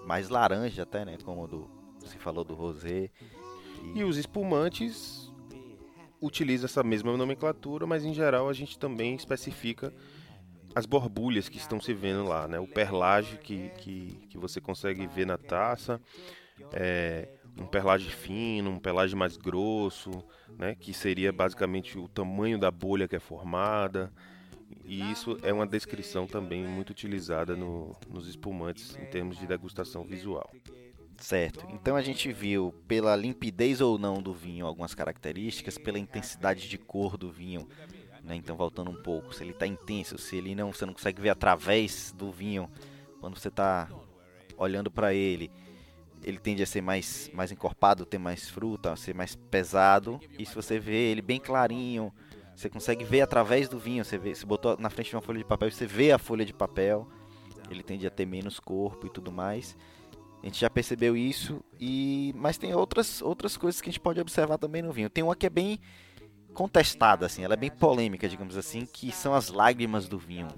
mais 0.04 0.28
laranja 0.28 0.83
até, 0.83 1.04
né? 1.04 1.16
Como 1.25 1.47
do, 1.47 1.71
você 2.00 2.18
falou 2.18 2.45
do 2.45 2.54
rosé. 2.54 3.11
E 3.95 4.02
os 4.04 4.16
espumantes 4.16 5.33
utilizam 6.21 6.66
essa 6.66 6.83
mesma 6.83 7.16
nomenclatura, 7.16 7.87
mas 7.87 8.04
em 8.04 8.12
geral 8.12 8.49
a 8.49 8.52
gente 8.52 8.78
também 8.78 9.14
especifica 9.14 9.92
as 10.75 10.85
borbulhas 10.85 11.49
que 11.49 11.56
estão 11.56 11.80
se 11.80 11.95
vendo 11.95 12.25
lá, 12.25 12.47
né? 12.47 12.59
O 12.59 12.66
perlage 12.66 13.38
que, 13.38 13.71
que, 13.78 14.26
que 14.28 14.38
você 14.38 14.61
consegue 14.61 15.06
ver 15.06 15.26
na 15.26 15.38
taça, 15.38 16.00
é, 16.73 17.28
um 17.59 17.66
perlage 17.66 18.11
fino, 18.11 18.71
um 18.71 18.78
perlage 18.78 19.14
mais 19.16 19.37
grosso, 19.37 20.11
né? 20.59 20.75
Que 20.75 20.92
seria 20.92 21.33
basicamente 21.33 21.99
o 21.99 22.09
tamanho 22.09 22.59
da 22.59 22.71
bolha 22.71 23.09
que 23.09 23.16
é 23.16 23.21
formada. 23.21 24.12
E 24.86 25.10
isso 25.10 25.36
é 25.42 25.52
uma 25.52 25.66
descrição 25.66 26.26
também 26.26 26.64
muito 26.66 26.90
utilizada 26.90 27.56
no, 27.56 27.94
nos 28.08 28.28
espumantes 28.28 28.96
em 28.96 29.06
termos 29.06 29.36
de 29.36 29.46
degustação 29.46 30.04
visual. 30.04 30.48
Certo. 31.18 31.66
Então 31.70 31.96
a 31.96 32.02
gente 32.02 32.32
viu 32.32 32.74
pela 32.86 33.16
limpidez 33.16 33.80
ou 33.80 33.98
não 33.98 34.22
do 34.22 34.32
vinho 34.32 34.66
algumas 34.66 34.94
características, 34.94 35.78
pela 35.78 35.98
intensidade 35.98 36.68
de 36.68 36.78
cor 36.78 37.16
do 37.16 37.30
vinho. 37.30 37.68
Né? 38.22 38.36
Então 38.36 38.56
voltando 38.56 38.90
um 38.90 39.02
pouco, 39.02 39.34
se 39.34 39.42
ele 39.42 39.50
está 39.50 39.66
intenso, 39.66 40.18
se 40.18 40.36
ele 40.36 40.54
não, 40.54 40.72
você 40.72 40.86
não 40.86 40.92
consegue 40.92 41.20
ver 41.20 41.30
através 41.30 42.12
do 42.12 42.30
vinho 42.30 42.70
quando 43.20 43.38
você 43.38 43.48
está 43.48 43.88
olhando 44.56 44.90
para 44.90 45.12
ele, 45.12 45.50
ele 46.22 46.38
tende 46.38 46.62
a 46.62 46.66
ser 46.66 46.80
mais, 46.80 47.30
mais 47.32 47.50
encorpado, 47.50 48.06
ter 48.06 48.18
mais 48.18 48.48
fruta, 48.48 48.94
ser 48.96 49.14
mais 49.14 49.34
pesado. 49.34 50.20
E 50.38 50.44
se 50.44 50.54
você 50.54 50.78
vê 50.78 51.10
ele 51.10 51.22
bem 51.22 51.38
clarinho, 51.38 52.12
você 52.56 52.70
consegue 52.70 53.04
ver 53.04 53.20
através 53.20 53.68
do 53.68 53.78
vinho. 53.78 54.02
Você, 54.02 54.16
vê, 54.16 54.34
você 54.34 54.46
botou 54.46 54.76
na 54.78 54.88
frente 54.88 55.10
de 55.10 55.16
uma 55.16 55.20
folha 55.20 55.38
de 55.38 55.44
papel, 55.44 55.70
você 55.70 55.86
vê 55.86 56.10
a 56.10 56.18
folha 56.18 56.44
de 56.44 56.54
papel. 56.54 57.06
Ele 57.70 57.82
tende 57.82 58.06
a 58.06 58.10
ter 58.10 58.25
menos 58.25 58.58
corpo 58.58 59.06
e 59.06 59.10
tudo 59.10 59.30
mais. 59.30 59.76
A 60.42 60.46
gente 60.46 60.60
já 60.60 60.70
percebeu 60.70 61.16
isso, 61.16 61.62
e 61.78 62.32
mas 62.36 62.56
tem 62.56 62.72
outras, 62.72 63.20
outras 63.20 63.56
coisas 63.56 63.80
que 63.80 63.88
a 63.88 63.92
gente 63.92 64.00
pode 64.00 64.20
observar 64.20 64.58
também 64.58 64.80
no 64.80 64.92
vinho. 64.92 65.10
Tem 65.10 65.25
uma 65.25 65.34
que 65.34 65.46
é 65.46 65.50
bem 65.50 65.80
contestada, 66.54 67.26
assim, 67.26 67.42
ela 67.42 67.54
é 67.54 67.56
bem 67.56 67.70
polêmica, 67.70 68.28
digamos 68.28 68.56
assim, 68.56 68.86
que 68.86 69.12
são 69.12 69.34
as 69.34 69.48
lágrimas 69.48 70.08
do 70.08 70.18
vinho. 70.18 70.48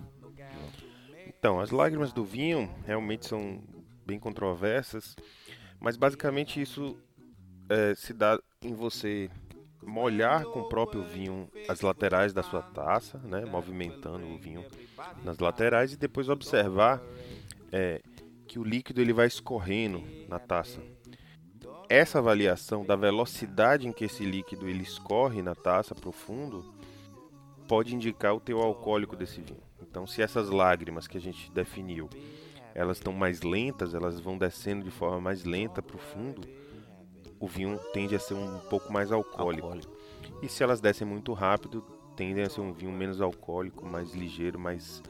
Então, 1.27 1.59
as 1.59 1.71
lágrimas 1.71 2.13
do 2.13 2.25
vinho 2.25 2.71
realmente 2.85 3.27
são 3.27 3.63
bem 4.05 4.19
controversas, 4.19 5.17
mas 5.81 5.97
basicamente 5.97 6.61
isso 6.61 6.97
é, 7.69 7.95
se 7.95 8.13
dá 8.13 8.39
em 8.63 8.75
você 8.75 9.31
molhar 9.89 10.45
com 10.45 10.61
o 10.61 10.69
próprio 10.69 11.03
vinho 11.03 11.51
as 11.69 11.81
laterais 11.81 12.33
da 12.33 12.43
sua 12.43 12.63
taça, 12.63 13.19
né, 13.19 13.45
movimentando 13.45 14.27
o 14.27 14.39
vinho 14.39 14.65
nas 15.25 15.39
laterais 15.39 15.93
e 15.93 15.97
depois 15.97 16.29
observar 16.29 17.03
é, 17.73 18.01
que 18.47 18.59
o 18.59 18.65
líquido 18.65 19.01
ele 19.01 19.13
vai 19.13 19.27
escorrendo 19.27 20.05
na 20.29 20.39
taça. 20.39 20.81
Essa 21.89 22.19
avaliação 22.19 22.85
da 22.85 22.95
velocidade 22.95 23.89
em 23.89 23.93
que 23.93 24.05
esse 24.05 24.25
líquido 24.25 24.69
ele 24.69 24.83
escorre 24.83 25.41
na 25.41 25.55
taça 25.55 25.95
profundo 25.95 26.75
pode 27.67 27.95
indicar 27.95 28.35
o 28.35 28.41
teor 28.41 28.65
alcoólico 28.65 29.17
desse 29.17 29.41
vinho. 29.41 29.63
Então, 29.81 30.07
se 30.07 30.21
essas 30.21 30.51
lágrimas 30.51 31.07
que 31.07 31.17
a 31.17 31.21
gente 31.21 31.51
definiu, 31.51 32.09
elas 32.75 32.99
estão 32.99 33.13
mais 33.13 33.43
lentas, 33.43 33.95
elas 33.95 34.21
vão 34.21 34.37
descendo 34.37 34.85
de 34.85 34.91
forma 34.91 35.21
mais 35.21 35.45
lenta 35.45 35.83
para 35.83 35.97
o 35.97 35.99
fundo, 35.99 36.43
o 37.41 37.47
vinho 37.47 37.79
tende 37.93 38.15
a 38.15 38.19
ser 38.19 38.35
um 38.35 38.59
pouco 38.71 38.93
mais 38.93 39.13
alcoólico. 39.13 39.67
Alcoólico. 39.67 39.97
E 40.43 40.49
se 40.49 40.63
elas 40.63 40.81
descem 40.81 41.07
muito 41.07 41.33
rápido, 41.33 41.85
tendem 42.17 42.45
a 42.45 42.51
ser 42.51 42.61
um 42.61 42.73
vinho 42.73 42.93
menos 42.93 43.21
alcoólico, 43.21 43.85
mais 43.87 44.13
ligeiro, 44.15 44.59
mais 44.59 45.03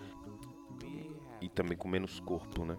e 1.40 1.48
também 1.48 1.76
com 1.76 1.88
menos 1.88 2.20
corpo, 2.20 2.64
né? 2.64 2.76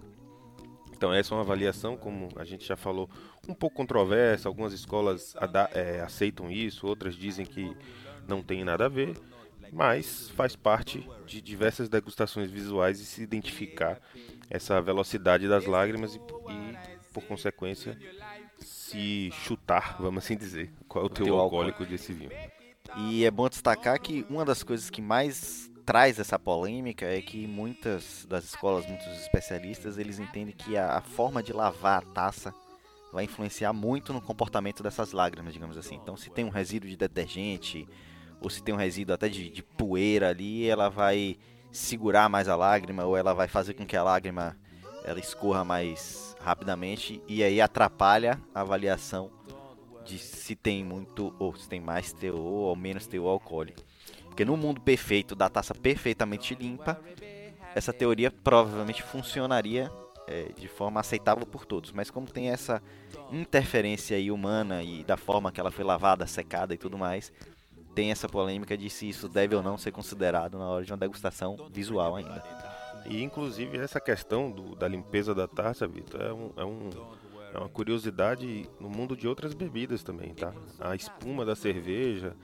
Então 0.91 1.13
essa 1.13 1.33
é 1.33 1.37
uma 1.37 1.43
avaliação, 1.43 1.95
como 1.95 2.27
a 2.35 2.43
gente 2.43 2.65
já 2.65 2.75
falou, 2.75 3.09
um 3.47 3.53
pouco 3.53 3.77
controversa. 3.77 4.49
Algumas 4.49 4.73
escolas 4.73 5.33
é, 5.73 6.01
aceitam 6.01 6.51
isso, 6.51 6.85
outras 6.85 7.15
dizem 7.15 7.45
que 7.45 7.75
não 8.27 8.43
tem 8.43 8.65
nada 8.65 8.85
a 8.85 8.89
ver, 8.89 9.15
mas 9.71 10.29
faz 10.31 10.55
parte 10.55 11.07
de 11.25 11.41
diversas 11.41 11.87
degustações 11.87 12.51
visuais 12.51 12.99
e 12.99 13.05
se 13.05 13.23
identificar 13.23 13.99
essa 14.49 14.81
velocidade 14.81 15.47
das 15.47 15.65
lágrimas 15.65 16.15
e, 16.15 16.17
e, 16.17 17.13
por 17.13 17.23
consequência, 17.23 17.97
se 18.61 19.31
chutar, 19.31 19.97
vamos 19.99 20.23
assim 20.23 20.35
dizer, 20.35 20.71
qual 20.87 21.03
é 21.03 21.07
o, 21.07 21.09
teu 21.09 21.25
teor 21.25 21.39
alcoólico 21.39 21.85
desse 21.85 22.13
vinho. 22.13 22.31
E 22.97 23.23
é 23.23 23.31
bom 23.31 23.47
destacar 23.47 23.99
que 23.99 24.25
uma 24.29 24.43
das 24.43 24.63
coisas 24.63 24.89
que 24.89 25.01
mais 25.01 25.69
traz 25.85 26.19
essa 26.19 26.37
polêmica 26.37 27.05
é 27.05 27.21
que 27.21 27.47
muitas 27.47 28.25
das 28.27 28.45
escolas, 28.45 28.85
muitos 28.85 29.07
especialistas, 29.07 29.97
eles 29.97 30.19
entendem 30.19 30.55
que 30.55 30.77
a, 30.77 30.97
a 30.97 31.01
forma 31.01 31.41
de 31.41 31.51
lavar 31.53 31.99
a 31.99 32.05
taça 32.05 32.53
vai 33.11 33.23
influenciar 33.23 33.73
muito 33.73 34.13
no 34.13 34.21
comportamento 34.21 34.83
dessas 34.83 35.11
lágrimas, 35.11 35.53
digamos 35.53 35.77
assim. 35.77 35.95
Então, 35.95 36.15
se 36.15 36.29
tem 36.29 36.45
um 36.45 36.49
resíduo 36.49 36.89
de 36.89 36.95
detergente 36.95 37.87
ou 38.41 38.49
se 38.49 38.61
tem 38.61 38.73
um 38.73 38.77
resíduo 38.77 39.15
até 39.15 39.27
de, 39.27 39.49
de 39.49 39.63
poeira 39.63 40.29
ali, 40.29 40.67
ela 40.67 40.89
vai 40.89 41.37
segurar 41.71 42.29
mais 42.29 42.47
a 42.47 42.55
lágrima 42.55 43.05
ou 43.05 43.17
ela 43.17 43.33
vai 43.33 43.47
fazer 43.47 43.73
com 43.73 43.85
que 43.85 43.97
a 43.97 44.03
lágrima 44.03 44.57
ela 45.03 45.19
escorra 45.19 45.63
mais 45.63 46.28
rapidamente 46.39 47.21
e 47.27 47.43
aí 47.43 47.59
atrapalha 47.61 48.39
a 48.53 48.61
avaliação 48.61 49.31
de 50.05 50.17
se 50.17 50.55
tem 50.55 50.83
muito 50.83 51.33
ou 51.37 51.55
se 51.55 51.67
tem 51.67 51.79
mais 51.79 52.11
teor 52.11 52.39
ou 52.39 52.75
menos 52.75 53.05
teor 53.05 53.29
alcoólico. 53.29 53.81
Porque 54.25 54.45
no 54.45 54.57
mundo 54.57 54.81
perfeito, 54.81 55.35
da 55.35 55.49
taça 55.49 55.75
perfeitamente 55.75 56.55
limpa, 56.55 56.99
essa 57.75 57.93
teoria 57.93 58.31
provavelmente 58.31 59.03
funcionaria 59.03 59.91
é, 60.27 60.51
de 60.57 60.67
forma 60.67 60.99
aceitável 60.99 61.45
por 61.45 61.65
todos. 61.65 61.91
Mas 61.91 62.09
como 62.09 62.25
tem 62.27 62.49
essa 62.49 62.81
interferência 63.31 64.17
humana 64.33 64.81
e 64.81 65.03
da 65.03 65.17
forma 65.17 65.51
que 65.51 65.59
ela 65.59 65.71
foi 65.71 65.83
lavada, 65.83 66.25
secada 66.25 66.73
e 66.73 66.77
tudo 66.77 66.97
mais, 66.97 67.31
tem 67.93 68.11
essa 68.11 68.29
polêmica 68.29 68.77
de 68.77 68.89
se 68.89 69.09
isso 69.09 69.27
deve 69.27 69.55
ou 69.55 69.61
não 69.61 69.77
ser 69.77 69.91
considerado 69.91 70.57
na 70.57 70.67
hora 70.69 70.85
de 70.85 70.91
uma 70.91 70.97
degustação 70.97 71.57
visual 71.71 72.15
ainda. 72.15 72.43
E 73.05 73.23
inclusive 73.23 73.77
essa 73.77 73.99
questão 73.99 74.51
do- 74.51 74.75
da 74.75 74.87
limpeza 74.87 75.33
da 75.33 75.47
taça, 75.47 75.87
Vitor, 75.87 76.21
é, 76.21 76.33
um, 76.33 76.51
é, 76.57 76.65
um- 76.65 76.89
é 77.53 77.57
uma 77.57 77.69
curiosidade 77.69 78.69
no 78.79 78.89
mundo 78.89 79.15
de 79.17 79.27
outras 79.27 79.53
bebidas 79.53 80.03
também, 80.03 80.33
tá? 80.33 80.53
A 80.79 80.95
espuma 80.95 81.43
da 81.45 81.55
cerveja, 81.55 82.35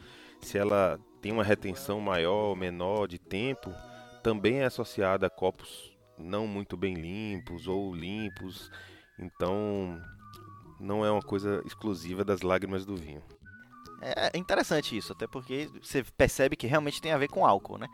se 0.42 0.58
ela 0.58 1.00
tem 1.22 1.32
uma 1.32 1.44
retenção 1.44 2.00
maior 2.00 2.50
ou 2.50 2.56
menor 2.56 3.08
de 3.08 3.20
tempo, 3.20 3.72
também 4.24 4.60
é 4.62 4.66
associada 4.66 5.28
a 5.28 5.30
copos 5.30 5.94
não 6.18 6.48
muito 6.48 6.76
bem 6.78 6.96
limpos 6.96 7.68
ou 7.68 7.94
limpos. 7.94 8.72
Então, 9.20 10.02
não 10.80 11.06
é 11.06 11.12
uma 11.12 11.22
coisa 11.22 11.62
exclusiva 11.66 12.24
das 12.24 12.42
lágrimas 12.42 12.86
do 12.86 12.96
vinho. 12.96 13.22
É 14.02 14.38
interessante 14.38 14.96
isso, 14.96 15.14
até 15.14 15.26
porque 15.28 15.70
você 15.82 16.04
percebe 16.18 16.56
que 16.56 16.68
realmente 16.68 17.02
tem 17.02 17.12
a 17.12 17.18
ver 17.18 17.28
com 17.30 17.46
álcool, 17.46 17.78
né? 17.78 17.88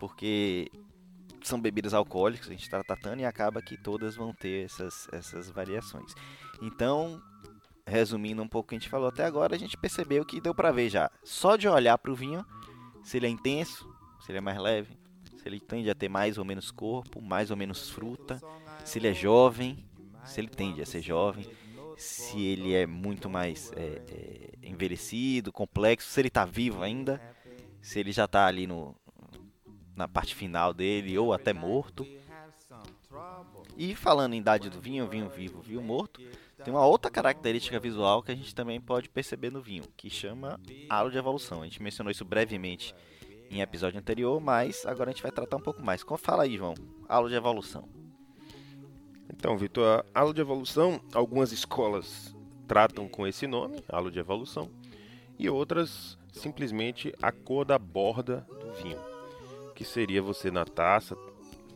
Porque 0.00 0.70
são 1.46 1.60
bebidas 1.60 1.94
alcoólicas, 1.94 2.48
a 2.48 2.52
gente 2.52 2.62
está 2.62 2.82
tratando 2.82 3.20
e 3.20 3.24
acaba 3.24 3.62
que 3.62 3.76
todas 3.76 4.16
vão 4.16 4.32
ter 4.32 4.64
essas, 4.64 5.08
essas 5.12 5.50
variações. 5.50 6.12
Então, 6.60 7.22
resumindo 7.86 8.42
um 8.42 8.48
pouco 8.48 8.66
o 8.66 8.68
que 8.70 8.74
a 8.74 8.78
gente 8.78 8.88
falou 8.90 9.08
até 9.08 9.24
agora, 9.24 9.54
a 9.54 9.58
gente 9.58 9.76
percebeu 9.76 10.24
que 10.24 10.40
deu 10.40 10.54
para 10.54 10.72
ver 10.72 10.88
já, 10.88 11.10
só 11.22 11.56
de 11.56 11.68
olhar 11.68 11.96
para 11.98 12.10
o 12.10 12.14
vinho, 12.14 12.44
se 13.02 13.16
ele 13.16 13.26
é 13.26 13.30
intenso, 13.30 13.88
se 14.20 14.32
ele 14.32 14.38
é 14.38 14.40
mais 14.40 14.58
leve, 14.58 14.98
se 15.36 15.48
ele 15.48 15.60
tende 15.60 15.88
a 15.88 15.94
ter 15.94 16.08
mais 16.08 16.38
ou 16.38 16.44
menos 16.44 16.70
corpo, 16.70 17.22
mais 17.22 17.50
ou 17.50 17.56
menos 17.56 17.88
fruta, 17.88 18.40
se 18.84 18.98
ele 18.98 19.08
é 19.08 19.14
jovem, 19.14 19.84
se 20.24 20.40
ele 20.40 20.48
tende 20.48 20.82
a 20.82 20.86
ser 20.86 21.00
jovem, 21.00 21.48
se 21.96 22.42
ele 22.42 22.74
é 22.74 22.86
muito 22.86 23.30
mais 23.30 23.72
é, 23.76 24.02
é, 24.08 24.68
envelhecido, 24.68 25.52
complexo, 25.52 26.10
se 26.10 26.20
ele 26.20 26.28
está 26.28 26.44
vivo 26.44 26.82
ainda, 26.82 27.20
se 27.80 28.00
ele 28.00 28.10
já 28.10 28.24
está 28.24 28.46
ali 28.46 28.66
no, 28.66 28.96
na 29.96 30.06
parte 30.06 30.34
final 30.34 30.72
dele 30.72 31.18
ou 31.18 31.32
até 31.32 31.52
morto. 31.52 32.06
E 33.76 33.94
falando 33.94 34.34
em 34.34 34.38
idade 34.38 34.70
do 34.70 34.80
vinho, 34.80 35.08
vinho 35.08 35.28
vivo, 35.28 35.60
vinho 35.60 35.82
morto, 35.82 36.20
tem 36.64 36.72
uma 36.72 36.86
outra 36.86 37.10
característica 37.10 37.78
visual 37.80 38.22
que 38.22 38.30
a 38.30 38.34
gente 38.34 38.54
também 38.54 38.80
pode 38.80 39.08
perceber 39.08 39.50
no 39.50 39.60
vinho, 39.60 39.84
que 39.96 40.08
chama 40.08 40.60
halo 40.88 41.10
de 41.10 41.18
evolução. 41.18 41.62
A 41.62 41.64
gente 41.64 41.82
mencionou 41.82 42.10
isso 42.10 42.24
brevemente 42.24 42.94
em 43.50 43.60
episódio 43.60 43.98
anterior, 43.98 44.40
mas 44.40 44.84
agora 44.86 45.10
a 45.10 45.12
gente 45.12 45.22
vai 45.22 45.32
tratar 45.32 45.56
um 45.56 45.60
pouco 45.60 45.82
mais. 45.82 46.04
Fala 46.18 46.44
aí, 46.44 46.56
João? 46.56 46.74
Halo 47.08 47.28
de 47.28 47.34
evolução. 47.34 47.88
Então, 49.30 49.56
Vitor, 49.56 50.04
halo 50.14 50.32
de 50.32 50.40
evolução, 50.40 51.00
algumas 51.12 51.52
escolas 51.52 52.34
tratam 52.66 53.08
com 53.08 53.26
esse 53.26 53.46
nome, 53.46 53.82
halo 53.88 54.10
de 54.10 54.18
evolução, 54.18 54.70
e 55.38 55.48
outras 55.48 56.18
simplesmente 56.32 57.14
a 57.20 57.30
cor 57.30 57.64
da 57.64 57.78
borda 57.78 58.46
do 58.48 58.72
vinho, 58.82 58.98
que 59.76 59.84
seria 59.84 60.22
você 60.22 60.50
na 60.50 60.64
taça, 60.64 61.16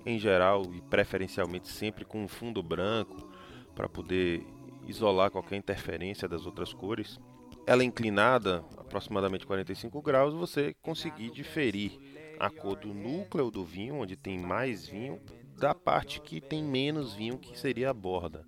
em 0.07 0.19
geral 0.19 0.64
e 0.75 0.80
preferencialmente 0.80 1.69
sempre 1.69 2.02
com 2.04 2.25
um 2.25 2.28
fundo 2.28 2.62
branco 2.62 3.30
para 3.75 3.88
poder 3.88 4.42
isolar 4.88 5.30
qualquer 5.30 5.57
interferência 5.57 6.26
das 6.26 6.47
outras 6.47 6.73
cores. 6.73 7.21
Ela 7.66 7.83
é 7.83 7.85
inclinada 7.85 8.64
aproximadamente 8.78 9.47
45 9.47 10.00
graus, 10.00 10.33
você 10.33 10.75
conseguir 10.83 11.30
diferir 11.30 11.92
a 12.38 12.49
cor 12.49 12.75
do 12.75 12.95
núcleo 12.95 13.50
do 13.50 13.62
vinho, 13.62 13.97
onde 13.97 14.16
tem 14.16 14.38
mais 14.38 14.88
vinho, 14.88 15.21
da 15.59 15.75
parte 15.75 16.23
que 16.23 16.40
tem 16.40 16.64
menos 16.64 17.12
vinho, 17.12 17.37
que 17.37 17.57
seria 17.59 17.90
a 17.90 17.95
borda. 17.95 18.47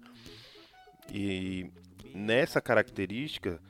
E 1.13 1.71
nessa 2.15 2.59
característica, 2.59 3.61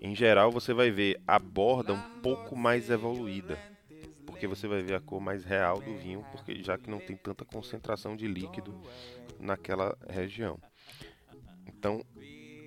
em 0.00 0.14
geral, 0.14 0.52
você 0.52 0.72
vai 0.72 0.92
ver 0.92 1.20
a 1.26 1.36
borda 1.36 1.94
um 1.94 2.20
pouco 2.20 2.54
mais 2.56 2.88
evoluída, 2.90 3.58
porque 4.42 4.56
você 4.56 4.66
vai 4.66 4.82
ver 4.82 4.94
a 4.94 5.00
cor 5.00 5.20
mais 5.20 5.44
real 5.44 5.80
do 5.80 5.96
vinho, 5.96 6.26
porque 6.32 6.60
já 6.64 6.76
que 6.76 6.90
não 6.90 6.98
tem 6.98 7.16
tanta 7.16 7.44
concentração 7.44 8.16
de 8.16 8.26
líquido 8.26 8.74
naquela 9.38 9.96
região. 10.08 10.58
Então, 11.64 12.04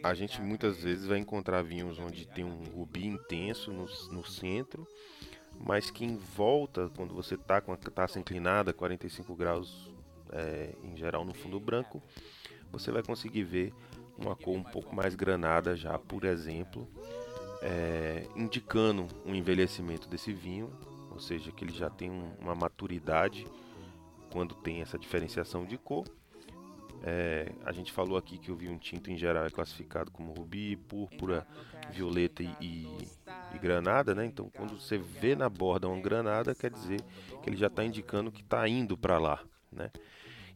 a 0.02 0.14
gente 0.14 0.42
muitas 0.42 0.82
vezes 0.82 1.06
vai 1.06 1.18
encontrar 1.18 1.64
vinhos 1.64 2.00
onde 2.00 2.26
tem 2.28 2.46
um 2.46 2.64
rubi 2.64 3.06
intenso 3.06 3.74
no, 3.74 3.90
no 4.10 4.26
centro, 4.26 4.88
mas 5.60 5.92
que 5.92 6.06
em 6.06 6.16
volta, 6.16 6.90
quando 6.96 7.14
você 7.14 7.36
está 7.36 7.60
com 7.60 7.74
a 7.74 7.78
taça 7.78 8.20
inclinada, 8.20 8.72
45 8.72 9.36
graus 9.36 9.92
é, 10.32 10.74
em 10.82 10.96
geral 10.96 11.26
no 11.26 11.34
fundo 11.34 11.60
branco, 11.60 12.02
você 12.72 12.90
vai 12.90 13.04
conseguir 13.04 13.44
ver 13.44 13.74
uma 14.18 14.34
cor 14.34 14.56
um 14.56 14.64
pouco 14.64 14.96
mais 14.96 15.14
granada 15.14 15.76
já, 15.76 16.00
por 16.00 16.24
exemplo, 16.24 16.88
é, 17.62 18.26
indicando 18.34 19.08
um 19.26 19.36
envelhecimento 19.36 20.08
desse 20.08 20.32
vinho, 20.32 20.72
ou 21.16 21.22
seja, 21.22 21.52
que 21.52 21.64
ele 21.64 21.74
já 21.74 21.90
tem 21.90 22.12
um, 22.12 22.34
uma 22.40 22.54
maturidade 22.54 23.48
quando 24.30 24.54
tem 24.54 24.82
essa 24.82 25.00
diferenciação 25.00 25.66
de 25.66 25.78
cor. 25.78 26.06
É, 27.02 27.52
a 27.64 27.72
gente 27.72 27.92
falou 27.92 28.18
aqui 28.18 28.38
que 28.38 28.52
o 28.52 28.56
vinho 28.56 28.78
tinto 28.78 29.10
em 29.10 29.18
geral 29.18 29.46
é 29.46 29.50
classificado 29.50 30.12
como 30.12 30.34
rubi, 30.34 30.76
púrpura, 30.76 31.48
violeta 31.92 32.44
e, 32.44 32.50
e, 32.60 33.08
e 33.54 33.60
granada, 33.60 34.14
né? 34.14 34.26
Então, 34.26 34.50
quando 34.56 34.80
você 34.80 34.98
vê 34.98 35.36
na 35.36 35.48
borda 35.50 35.88
uma 35.88 36.02
granada, 36.02 36.54
quer 36.54 36.72
dizer 36.72 37.02
que 37.42 37.50
ele 37.50 37.58
já 37.58 37.68
está 37.68 37.84
indicando 37.84 38.32
que 38.32 38.42
está 38.42 38.68
indo 38.68 38.98
para 38.98 39.18
lá, 39.18 39.40
né? 39.72 39.90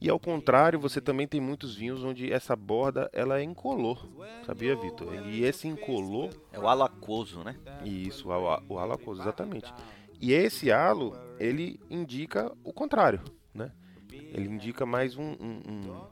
E 0.02 0.10
ao 0.10 0.18
contrário, 0.18 0.80
você 0.80 1.02
também 1.02 1.28
tem 1.28 1.42
muitos 1.42 1.76
vinhos 1.76 2.04
onde 2.04 2.32
essa 2.32 2.56
borda 2.56 3.10
ela 3.12 3.40
é 3.40 3.44
incolor, 3.44 4.08
sabia, 4.46 4.76
Vitor? 4.76 5.14
E 5.28 5.44
esse 5.44 5.68
incolor 5.68 6.30
é 6.54 6.60
o 6.60 6.68
alacoso, 6.70 7.44
né? 7.44 7.58
Isso, 7.84 8.30
o, 8.30 8.74
o 8.74 8.80
alacoso, 8.80 9.22
exatamente. 9.22 9.72
E 10.20 10.34
esse 10.34 10.72
halo 10.72 11.16
ele 11.40 11.80
indica 11.90 12.52
o 12.64 12.74
contrário, 12.74 13.22
né? 13.54 13.72
Ele 14.12 14.50
indica 14.50 14.86
mais 14.86 15.18
um, 15.18 15.32
um, 15.32 15.62
um, 15.68 16.08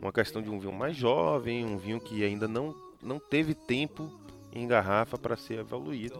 uma 0.00 0.12
questão 0.12 0.42
de 0.42 0.50
um 0.50 0.58
vinho 0.58 0.72
mais 0.72 0.96
jovem, 0.96 1.64
um 1.64 1.76
vinho 1.76 2.00
que 2.00 2.24
ainda 2.24 2.48
não 2.48 2.74
não 3.02 3.18
teve 3.18 3.54
tempo 3.54 4.10
em 4.50 4.66
garrafa 4.66 5.18
para 5.18 5.36
ser 5.36 5.58
evoluído 5.58 6.18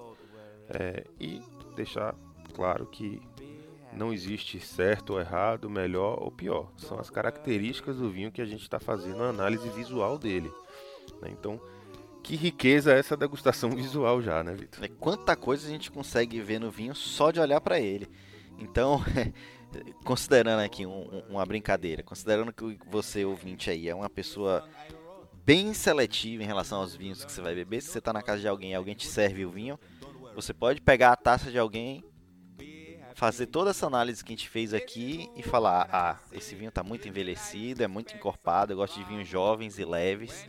é, 0.68 1.04
e 1.18 1.40
deixar 1.74 2.14
claro 2.52 2.86
que 2.86 3.22
não 3.92 4.12
existe 4.12 4.60
certo 4.60 5.14
ou 5.14 5.20
errado, 5.20 5.70
melhor 5.70 6.22
ou 6.22 6.30
pior. 6.30 6.70
São 6.76 6.98
as 6.98 7.08
características 7.08 7.96
do 7.96 8.10
vinho 8.10 8.32
que 8.32 8.42
a 8.42 8.44
gente 8.44 8.62
está 8.62 8.78
fazendo 8.80 9.22
a 9.22 9.28
análise 9.28 9.68
visual 9.70 10.18
dele. 10.18 10.52
Né? 11.22 11.30
Então, 11.30 11.60
que 12.24 12.34
riqueza 12.34 12.92
é 12.92 12.98
essa 12.98 13.16
degustação 13.16 13.70
visual 13.76 14.20
já, 14.22 14.42
né, 14.42 14.54
Vitor? 14.54 14.82
É, 14.82 14.88
quanta 14.88 15.36
coisa 15.36 15.66
a 15.66 15.70
gente 15.70 15.90
consegue 15.90 16.40
ver 16.40 16.58
no 16.58 16.70
vinho 16.70 16.94
só 16.94 17.30
de 17.30 17.38
olhar 17.38 17.60
para 17.60 17.78
ele. 17.78 18.08
Então, 18.58 19.02
considerando 20.04 20.60
aqui 20.60 20.86
um, 20.86 21.22
uma 21.28 21.44
brincadeira, 21.44 22.02
considerando 22.02 22.52
que 22.52 22.78
você, 22.88 23.24
ouvinte 23.24 23.70
aí, 23.70 23.88
é 23.88 23.94
uma 23.94 24.08
pessoa 24.08 24.66
bem 25.44 25.74
seletiva 25.74 26.42
em 26.42 26.46
relação 26.46 26.80
aos 26.80 26.96
vinhos 26.96 27.22
que 27.22 27.30
você 27.30 27.42
vai 27.42 27.54
beber, 27.54 27.82
se 27.82 27.90
você 27.90 27.98
está 27.98 28.12
na 28.12 28.22
casa 28.22 28.40
de 28.40 28.48
alguém 28.48 28.72
e 28.72 28.74
alguém 28.74 28.94
te 28.94 29.06
serve 29.06 29.44
o 29.44 29.50
vinho, 29.50 29.78
você 30.34 30.54
pode 30.54 30.80
pegar 30.80 31.12
a 31.12 31.16
taça 31.16 31.50
de 31.50 31.58
alguém 31.58 32.02
fazer 33.14 33.46
toda 33.46 33.70
essa 33.70 33.86
análise 33.86 34.24
que 34.24 34.32
a 34.32 34.36
gente 34.36 34.48
fez 34.48 34.72
aqui 34.72 35.30
e 35.36 35.42
falar: 35.42 35.88
ah, 35.92 36.18
esse 36.32 36.54
vinho 36.54 36.70
está 36.70 36.82
muito 36.82 37.06
envelhecido, 37.06 37.82
é 37.82 37.86
muito 37.86 38.14
encorpado, 38.14 38.72
eu 38.72 38.76
gosto 38.76 38.98
de 38.98 39.04
vinhos 39.04 39.28
jovens 39.28 39.78
e 39.78 39.84
leves. 39.84 40.48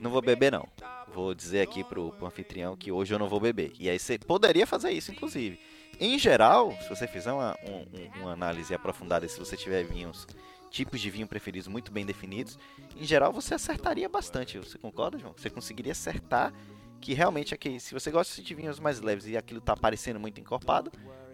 Não 0.00 0.10
vou 0.10 0.22
beber, 0.22 0.50
não. 0.50 0.66
Vou 1.14 1.34
dizer 1.34 1.60
aqui 1.60 1.84
pro, 1.84 2.12
pro 2.12 2.26
anfitrião 2.26 2.76
que 2.76 2.90
hoje 2.90 3.12
eu 3.12 3.18
não 3.18 3.28
vou 3.28 3.40
beber. 3.40 3.72
E 3.78 3.88
aí 3.90 3.98
você 3.98 4.18
poderia 4.18 4.66
fazer 4.66 4.90
isso, 4.90 5.12
inclusive. 5.12 5.60
Em 6.00 6.18
geral, 6.18 6.72
se 6.80 6.88
você 6.88 7.06
fizer 7.06 7.32
uma, 7.32 7.56
um, 7.66 8.20
uma 8.20 8.32
análise 8.32 8.74
aprofundada, 8.74 9.28
se 9.28 9.38
você 9.38 9.56
tiver 9.56 9.84
vinhos, 9.84 10.26
tipos 10.70 11.00
de 11.00 11.10
vinho 11.10 11.26
preferidos 11.26 11.68
muito 11.68 11.92
bem 11.92 12.06
definidos, 12.06 12.58
em 12.96 13.04
geral 13.04 13.32
você 13.32 13.54
acertaria 13.54 14.08
bastante. 14.08 14.58
Você 14.58 14.78
concorda, 14.78 15.18
João? 15.18 15.34
Você 15.36 15.50
conseguiria 15.50 15.92
acertar 15.92 16.52
que 17.00 17.12
realmente 17.12 17.52
aqui, 17.52 17.78
se 17.78 17.92
você 17.92 18.10
gosta 18.10 18.40
de 18.40 18.54
vinhos 18.54 18.80
mais 18.80 19.00
leves 19.00 19.26
e 19.26 19.36
aquilo 19.36 19.58
está 19.58 19.76
parecendo 19.76 20.18
muito 20.18 20.40
encorpado, 20.40 20.90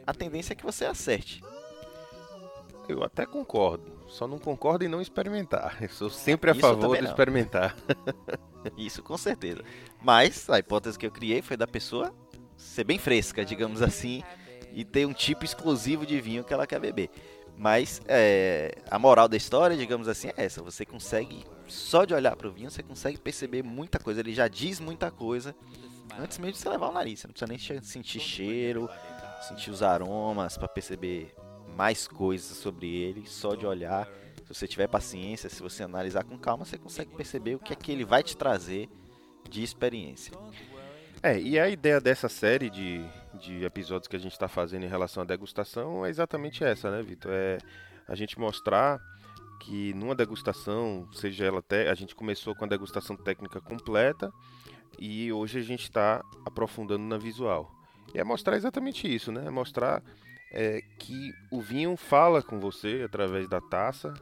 a 0.07 0.13
tendência 0.13 0.55
é 0.55 0.57
que 0.57 0.65
você 0.65 0.87
acerte. 0.87 1.43
Eu 2.89 3.05
até 3.05 3.27
concordo, 3.27 3.93
só 4.09 4.27
não 4.27 4.39
concordo 4.39 4.85
em 4.85 4.89
não 4.89 5.01
experimentar. 5.01 5.77
Eu 5.83 5.91
sou 5.91 6.09
sempre 6.09 6.51
a 6.51 6.53
Isso 6.53 6.63
favor 6.63 6.97
de 6.97 7.05
experimentar. 7.05 7.77
Isso, 8.77 9.03
com 9.03 9.17
certeza. 9.19 9.63
Mas 10.03 10.49
a 10.49 10.59
hipótese 10.59 10.99
que 10.99 11.07
eu 11.07 11.11
criei 11.11 11.43
foi 11.43 11.57
da 11.57 11.67
pessoa 11.67 12.15
ser 12.57 12.85
bem 12.85 12.99
fresca, 12.99 13.45
digamos 13.45 13.83
assim, 13.83 14.23
e 14.73 14.85
ter 14.85 15.07
um 15.07 15.13
tipo 15.13 15.45
exclusivo 15.45 16.07
de 16.07 16.21
vinho 16.21 16.43
que 16.43 16.53
ela 16.53 16.67
quer 16.67 16.81
beber. 16.81 17.11
Mas 17.57 18.01
é, 18.07 18.75
a 18.91 18.99
moral 18.99 19.29
da 19.29 19.37
história, 19.37 19.77
digamos 19.77 20.09
assim, 20.09 20.29
é 20.29 20.45
essa. 20.45 20.63
Você 20.63 20.87
consegue, 20.87 21.45
só 21.67 22.05
de 22.05 22.15
olhar 22.15 22.37
para 22.37 22.49
o 22.49 22.53
vinho, 22.53 22.71
você 22.71 22.83
consegue 22.83 23.19
perceber 23.19 23.63
muita 23.63 23.99
coisa. 23.99 24.21
Ele 24.21 24.33
já 24.33 24.49
diz 24.49 24.81
muita 24.81 25.11
coisa 25.11 25.55
antes 26.19 26.39
mesmo 26.39 26.53
de 26.53 26.59
você 26.59 26.69
levar 26.69 26.89
o 26.89 26.93
nariz. 26.93 27.21
Você 27.21 27.27
não 27.27 27.33
precisa 27.33 27.75
nem 27.75 27.83
sentir 27.83 28.21
cheiro, 28.21 28.89
sentir 29.47 29.71
os 29.71 29.83
aromas 29.83 30.57
para 30.57 30.69
perceber 30.69 31.35
mais 31.79 32.09
coisas 32.09 32.57
sobre 32.57 32.93
ele, 32.93 33.25
só 33.25 33.55
de 33.55 33.65
olhar. 33.65 34.09
Se 34.45 34.53
você 34.53 34.67
tiver 34.67 34.89
paciência, 34.89 35.49
se 35.49 35.63
você 35.63 35.85
analisar 35.85 36.25
com 36.25 36.37
calma, 36.37 36.65
você 36.65 36.77
consegue 36.77 37.15
perceber 37.15 37.55
o 37.55 37.61
que 37.61 37.73
é 37.73 37.77
que 37.77 37.93
ele 37.93 38.05
vai 38.05 38.21
te 38.21 38.37
trazer 38.37 38.89
de 39.49 39.63
experiência. 39.63 40.33
É, 41.23 41.39
e 41.41 41.57
a 41.57 41.69
ideia 41.69 42.01
dessa 42.01 42.29
série 42.29 42.69
de, 42.69 43.01
de 43.41 43.65
episódios 43.65 44.09
que 44.09 44.17
a 44.17 44.19
gente 44.19 44.33
está 44.33 44.49
fazendo 44.49 44.85
em 44.85 44.89
relação 44.89 45.23
à 45.23 45.27
degustação 45.27 46.05
é 46.05 46.11
exatamente 46.11 46.65
essa, 46.65 46.91
né, 46.91 47.01
Vitor? 47.01 47.31
É 47.33 47.59
a 48.09 48.15
gente 48.17 48.41
mostrar 48.41 48.99
que 49.61 49.95
numa 49.95 50.17
degustação, 50.17 51.07
seja 51.13 51.45
ela 51.45 51.61
até. 51.61 51.91
A 51.91 51.95
gente 51.95 52.15
começou 52.15 52.57
com 52.57 52.65
a 52.65 52.69
degustação 52.69 53.15
técnica 53.17 53.61
completa 53.61 54.33
e 54.99 55.33
hoje 55.33 55.61
a 55.61 55.63
gente 55.63 55.83
está 55.83 56.25
aprofundando 56.45 57.05
na 57.05 57.19
visual. 57.19 57.71
E 58.13 58.19
é 58.19 58.25
mostrar 58.25 58.57
exatamente 58.57 59.13
isso, 59.13 59.31
né? 59.31 59.45
É 59.47 59.51
mostrar 59.51 60.03
é, 60.51 60.83
que 60.99 61.33
o 61.51 61.61
vinho 61.61 61.97
fala 61.97 62.43
com 62.43 62.59
você 62.59 63.03
através 63.05 63.49
da 63.49 63.61
taça, 63.61 64.15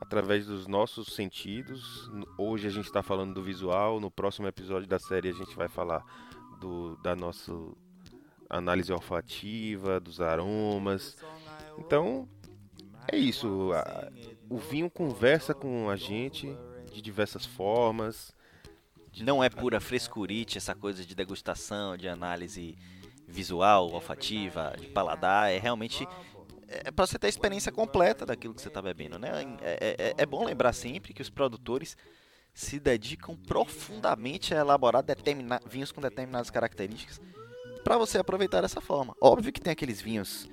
através 0.00 0.46
dos 0.46 0.66
nossos 0.66 1.14
sentidos. 1.14 2.10
Hoje 2.38 2.66
a 2.66 2.70
gente 2.70 2.86
está 2.86 3.02
falando 3.02 3.34
do 3.34 3.42
visual, 3.42 4.00
no 4.00 4.10
próximo 4.10 4.46
episódio 4.46 4.88
da 4.88 4.98
série 4.98 5.28
a 5.28 5.32
gente 5.32 5.56
vai 5.56 5.68
falar 5.68 6.04
do, 6.60 6.96
da 6.96 7.16
nossa 7.16 7.52
análise 8.48 8.92
olfativa, 8.92 9.98
dos 9.98 10.20
aromas. 10.20 11.16
Então, 11.78 12.28
é 13.10 13.16
isso. 13.16 13.70
O 14.48 14.58
vinho 14.58 14.88
conversa 14.88 15.54
com 15.54 15.90
a 15.90 15.96
gente 15.96 16.56
de 16.92 17.02
diversas 17.02 17.44
formas. 17.44 18.34
Não 19.18 19.42
é 19.42 19.48
pura 19.48 19.80
frescurite 19.80 20.58
essa 20.58 20.74
coisa 20.74 21.04
de 21.04 21.14
degustação, 21.14 21.96
de 21.96 22.06
análise 22.08 22.76
visual, 23.26 23.90
olfativa, 23.92 24.74
de 24.78 24.86
paladar, 24.88 25.52
é 25.52 25.58
realmente 25.58 26.06
é 26.68 26.90
para 26.90 27.06
você 27.06 27.18
ter 27.18 27.26
a 27.26 27.30
experiência 27.30 27.70
completa 27.70 28.26
daquilo 28.26 28.54
que 28.54 28.60
você 28.60 28.68
está 28.68 28.82
bebendo, 28.82 29.18
né? 29.18 29.30
É, 29.60 29.96
é, 29.98 30.14
é, 30.18 30.26
bom 30.26 30.44
lembrar 30.44 30.72
sempre 30.72 31.12
que 31.12 31.22
os 31.22 31.30
produtores 31.30 31.96
se 32.52 32.80
dedicam 32.80 33.36
profundamente 33.36 34.54
a 34.54 34.58
elaborar 34.58 35.04
vinhos 35.68 35.92
com 35.92 36.00
determinadas 36.00 36.50
características 36.50 37.20
para 37.84 37.98
você 37.98 38.18
aproveitar 38.18 38.62
dessa 38.62 38.80
forma. 38.80 39.14
Óbvio 39.20 39.52
que 39.52 39.60
tem 39.60 39.72
aqueles 39.72 40.00
vinhos 40.00 40.48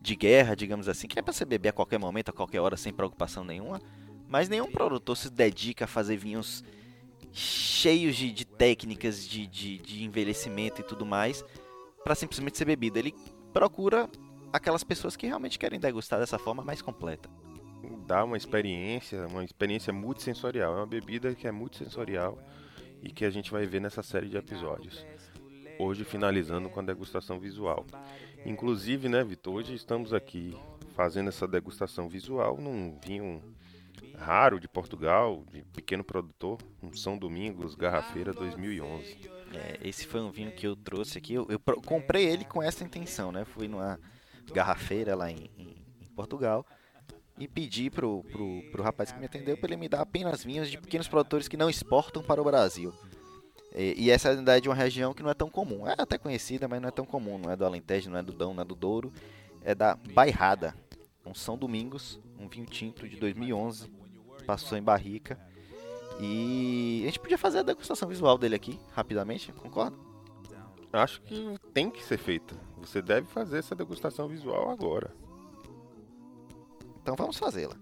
de 0.00 0.16
guerra, 0.16 0.54
digamos 0.54 0.88
assim, 0.88 1.06
que 1.06 1.18
é 1.18 1.22
para 1.22 1.32
você 1.32 1.44
beber 1.44 1.70
a 1.70 1.72
qualquer 1.72 1.98
momento, 1.98 2.30
a 2.30 2.32
qualquer 2.32 2.60
hora, 2.60 2.76
sem 2.76 2.92
preocupação 2.92 3.44
nenhuma. 3.44 3.82
Mas 4.26 4.48
nenhum 4.48 4.70
produtor 4.70 5.16
se 5.16 5.28
dedica 5.28 5.84
a 5.84 5.88
fazer 5.88 6.16
vinhos 6.16 6.64
cheios 7.32 8.16
de, 8.16 8.32
de 8.32 8.44
técnicas 8.44 9.28
de, 9.28 9.46
de, 9.46 9.78
de 9.78 10.04
envelhecimento 10.04 10.80
e 10.80 10.84
tudo 10.84 11.04
mais 11.04 11.44
para 12.02 12.14
simplesmente 12.14 12.58
ser 12.58 12.64
bebida. 12.64 12.98
Ele 12.98 13.14
procura 13.52 14.08
aquelas 14.52 14.84
pessoas 14.84 15.16
que 15.16 15.26
realmente 15.26 15.58
querem 15.58 15.78
degustar 15.78 16.18
dessa 16.18 16.38
forma 16.38 16.62
mais 16.62 16.82
completa. 16.82 17.28
Dá 18.06 18.24
uma 18.24 18.36
experiência, 18.36 19.26
uma 19.26 19.44
experiência 19.44 19.92
multissensorial. 19.92 20.74
É 20.74 20.76
uma 20.78 20.86
bebida 20.86 21.34
que 21.34 21.46
é 21.46 21.52
multissensorial 21.52 22.38
e 23.02 23.10
que 23.10 23.24
a 23.24 23.30
gente 23.30 23.50
vai 23.50 23.66
ver 23.66 23.80
nessa 23.80 24.02
série 24.02 24.28
de 24.28 24.36
episódios. 24.36 25.04
hoje 25.78 26.04
finalizando 26.04 26.68
com 26.68 26.80
a 26.80 26.82
degustação 26.82 27.40
visual. 27.40 27.86
Inclusive, 28.44 29.08
né, 29.08 29.24
Vitor, 29.24 29.54
hoje 29.54 29.74
estamos 29.74 30.12
aqui 30.12 30.54
fazendo 30.94 31.28
essa 31.28 31.48
degustação 31.48 32.06
visual 32.06 32.58
num 32.60 32.98
vinho 33.02 33.42
raro 34.18 34.60
de 34.60 34.68
Portugal, 34.68 35.42
de 35.50 35.62
pequeno 35.72 36.04
produtor, 36.04 36.58
um 36.82 36.92
São 36.92 37.16
Domingos 37.16 37.74
Garrafeira 37.74 38.32
2011. 38.34 39.30
É, 39.52 39.88
esse 39.88 40.06
foi 40.06 40.20
um 40.20 40.30
vinho 40.30 40.52
que 40.52 40.66
eu 40.66 40.76
trouxe 40.76 41.18
aqui. 41.18 41.34
Eu, 41.34 41.46
eu 41.48 41.58
comprei 41.58 42.26
ele 42.26 42.44
com 42.44 42.62
essa 42.62 42.84
intenção, 42.84 43.32
né? 43.32 43.44
Fui 43.44 43.66
numa 43.66 43.98
garrafeira 44.52 45.14
lá 45.14 45.30
em, 45.30 45.50
em, 45.58 45.76
em 46.00 46.06
Portugal 46.14 46.64
e 47.38 47.48
pedi 47.48 47.88
pro, 47.90 48.22
pro, 48.24 48.62
pro 48.70 48.82
rapaz 48.82 49.10
que 49.10 49.18
me 49.18 49.26
atendeu 49.26 49.56
para 49.56 49.70
ele 49.70 49.76
me 49.76 49.88
dar 49.88 50.02
apenas 50.02 50.44
vinhos 50.44 50.70
de 50.70 50.78
pequenos 50.78 51.08
produtores 51.08 51.48
que 51.48 51.56
não 51.56 51.70
exportam 51.70 52.22
para 52.22 52.40
o 52.40 52.44
Brasil. 52.44 52.92
E, 53.74 54.04
e 54.04 54.10
essa 54.10 54.30
é 54.30 54.60
de 54.60 54.68
uma 54.68 54.74
região 54.74 55.14
que 55.14 55.22
não 55.22 55.30
é 55.30 55.34
tão 55.34 55.48
comum. 55.48 55.86
É 55.86 55.94
até 55.98 56.18
conhecida, 56.18 56.68
mas 56.68 56.80
não 56.80 56.88
é 56.88 56.92
tão 56.92 57.06
comum. 57.06 57.38
Não 57.38 57.50
é 57.50 57.56
do 57.56 57.64
Alentejo, 57.64 58.10
não 58.10 58.18
é 58.18 58.22
do 58.22 58.32
Dão, 58.32 58.52
não 58.52 58.62
é 58.62 58.64
do 58.64 58.74
Douro. 58.74 59.12
É 59.62 59.74
da 59.74 59.94
Bairrada. 59.94 60.74
Um 61.24 61.34
São 61.34 61.56
Domingos, 61.56 62.20
um 62.38 62.48
vinho 62.48 62.66
tinto 62.66 63.08
de 63.08 63.16
2011. 63.16 63.90
Passou 64.46 64.76
em 64.76 64.82
barrica. 64.82 65.38
E 66.20 67.00
a 67.02 67.06
gente 67.06 67.18
podia 67.18 67.38
fazer 67.38 67.60
a 67.60 67.62
degustação 67.62 68.08
visual 68.08 68.36
dele 68.36 68.54
aqui, 68.54 68.78
rapidamente, 68.92 69.52
concorda? 69.52 69.96
Acho 70.92 71.22
que 71.22 71.56
tem 71.72 71.90
que 71.90 72.02
ser 72.02 72.18
feita. 72.18 72.54
Você 72.78 73.00
deve 73.00 73.26
fazer 73.26 73.58
essa 73.58 73.74
degustação 73.74 74.28
visual 74.28 74.70
agora. 74.70 75.14
Então 77.00 77.14
vamos 77.16 77.38
fazê-la. 77.38 77.76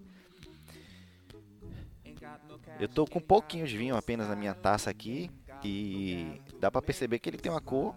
Eu 2.79 2.87
tô 2.87 3.05
com 3.05 3.19
um 3.19 3.21
pouquinho 3.21 3.67
de 3.67 3.77
vinho 3.77 3.97
apenas 3.97 4.29
na 4.29 4.35
minha 4.35 4.53
taça 4.53 4.89
aqui 4.89 5.29
e 5.63 6.41
dá 6.59 6.71
para 6.71 6.81
perceber 6.81 7.19
que 7.19 7.29
ele 7.29 7.37
tem 7.37 7.51
uma 7.51 7.59
cor 7.59 7.93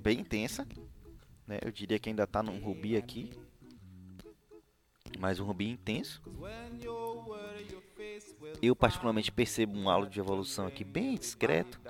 bem 0.00 0.20
intensa, 0.20 0.66
né? 1.46 1.58
Eu 1.62 1.70
diria 1.70 1.98
que 1.98 2.08
ainda 2.08 2.26
tá 2.26 2.42
num 2.42 2.58
rubi 2.60 2.96
aqui, 2.96 3.30
mas 5.18 5.38
um 5.38 5.44
rubi 5.44 5.68
intenso. 5.68 6.22
Eu 8.62 8.76
particularmente 8.76 9.32
percebo 9.32 9.76
um 9.76 9.90
halo 9.90 10.06
de 10.06 10.20
evolução 10.20 10.68
aqui 10.68 10.84
bem 10.84 11.16
discreto. 11.16 11.80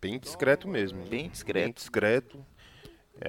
Bem 0.00 0.16
discreto 0.16 0.68
mesmo. 0.68 1.04
Bem 1.04 1.28
discreto. 1.28 1.64
Bem 1.64 1.72
discreto. 1.72 2.46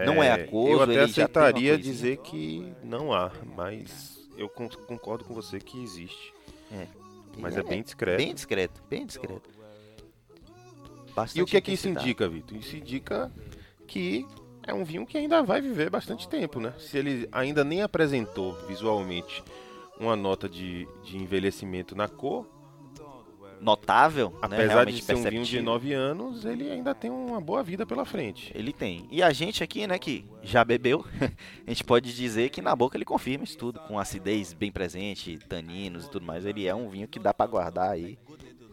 Não 0.05 0.21
é, 0.21 0.27
é 0.27 0.31
aquoso, 0.33 0.73
Eu 0.73 0.81
até 0.83 0.99
aceitaria 0.99 1.75
dizer 1.75 2.17
que 2.17 2.71
não 2.83 3.11
há, 3.11 3.31
mas 3.55 4.29
eu 4.37 4.47
concordo 4.47 5.25
com 5.25 5.33
você 5.33 5.59
que 5.59 5.81
existe. 5.81 6.31
É. 6.71 6.85
Mas 7.39 7.57
é, 7.57 7.61
é, 7.61 7.63
bem 7.63 7.81
discreto. 7.81 8.17
Bem 8.17 8.33
discreto, 8.35 8.83
bem 8.87 9.05
discreto. 9.05 9.49
Bastante 11.15 11.39
e 11.39 11.41
o 11.41 11.47
que 11.47 11.57
é 11.57 11.61
que 11.61 11.71
isso 11.71 11.89
indica, 11.89 12.29
Vitor? 12.29 12.55
Isso 12.55 12.75
indica 12.75 13.31
que 13.87 14.27
é 14.67 14.73
um 14.73 14.83
vinho 14.83 15.07
que 15.07 15.17
ainda 15.17 15.41
vai 15.41 15.59
viver 15.59 15.89
bastante 15.89 16.29
tempo, 16.29 16.59
né? 16.59 16.71
Se 16.77 16.99
ele 16.99 17.27
ainda 17.31 17.63
nem 17.63 17.81
apresentou 17.81 18.53
visualmente 18.67 19.43
uma 19.99 20.15
nota 20.15 20.47
de, 20.47 20.87
de 21.03 21.17
envelhecimento 21.17 21.95
na 21.95 22.07
cor, 22.07 22.47
notável, 23.59 24.31
né, 24.31 24.39
apesar 24.41 24.85
né, 24.85 24.91
de 24.91 25.01
ser 25.01 25.15
um 25.15 25.23
vinho 25.23 25.43
de 25.43 25.61
9 25.61 25.93
anos, 25.93 26.45
ele 26.45 26.69
ainda 26.69 26.95
tem 26.95 27.11
uma 27.11 27.41
boa 27.41 27.61
vida 27.63 27.85
pela 27.85 28.05
frente. 28.05 28.51
Ele 28.55 28.71
tem. 28.71 29.07
E 29.11 29.21
a 29.21 29.31
gente 29.31 29.63
aqui, 29.63 29.85
né, 29.85 29.99
que 29.99 30.25
já 30.41 30.63
bebeu, 30.63 31.05
a 31.65 31.69
gente 31.69 31.83
pode 31.83 32.13
dizer 32.15 32.49
que 32.49 32.61
na 32.61 32.75
boca 32.75 32.97
ele 32.97 33.05
confirma 33.05 33.43
isso 33.43 33.57
tudo, 33.57 33.79
com 33.81 33.99
acidez 33.99 34.53
bem 34.53 34.71
presente, 34.71 35.37
taninos 35.47 36.05
e 36.05 36.09
tudo 36.09 36.25
mais. 36.25 36.45
Ele 36.45 36.67
é 36.67 36.73
um 36.73 36.89
vinho 36.89 37.07
que 37.07 37.19
dá 37.19 37.33
para 37.33 37.49
guardar 37.49 37.91
aí. 37.91 38.17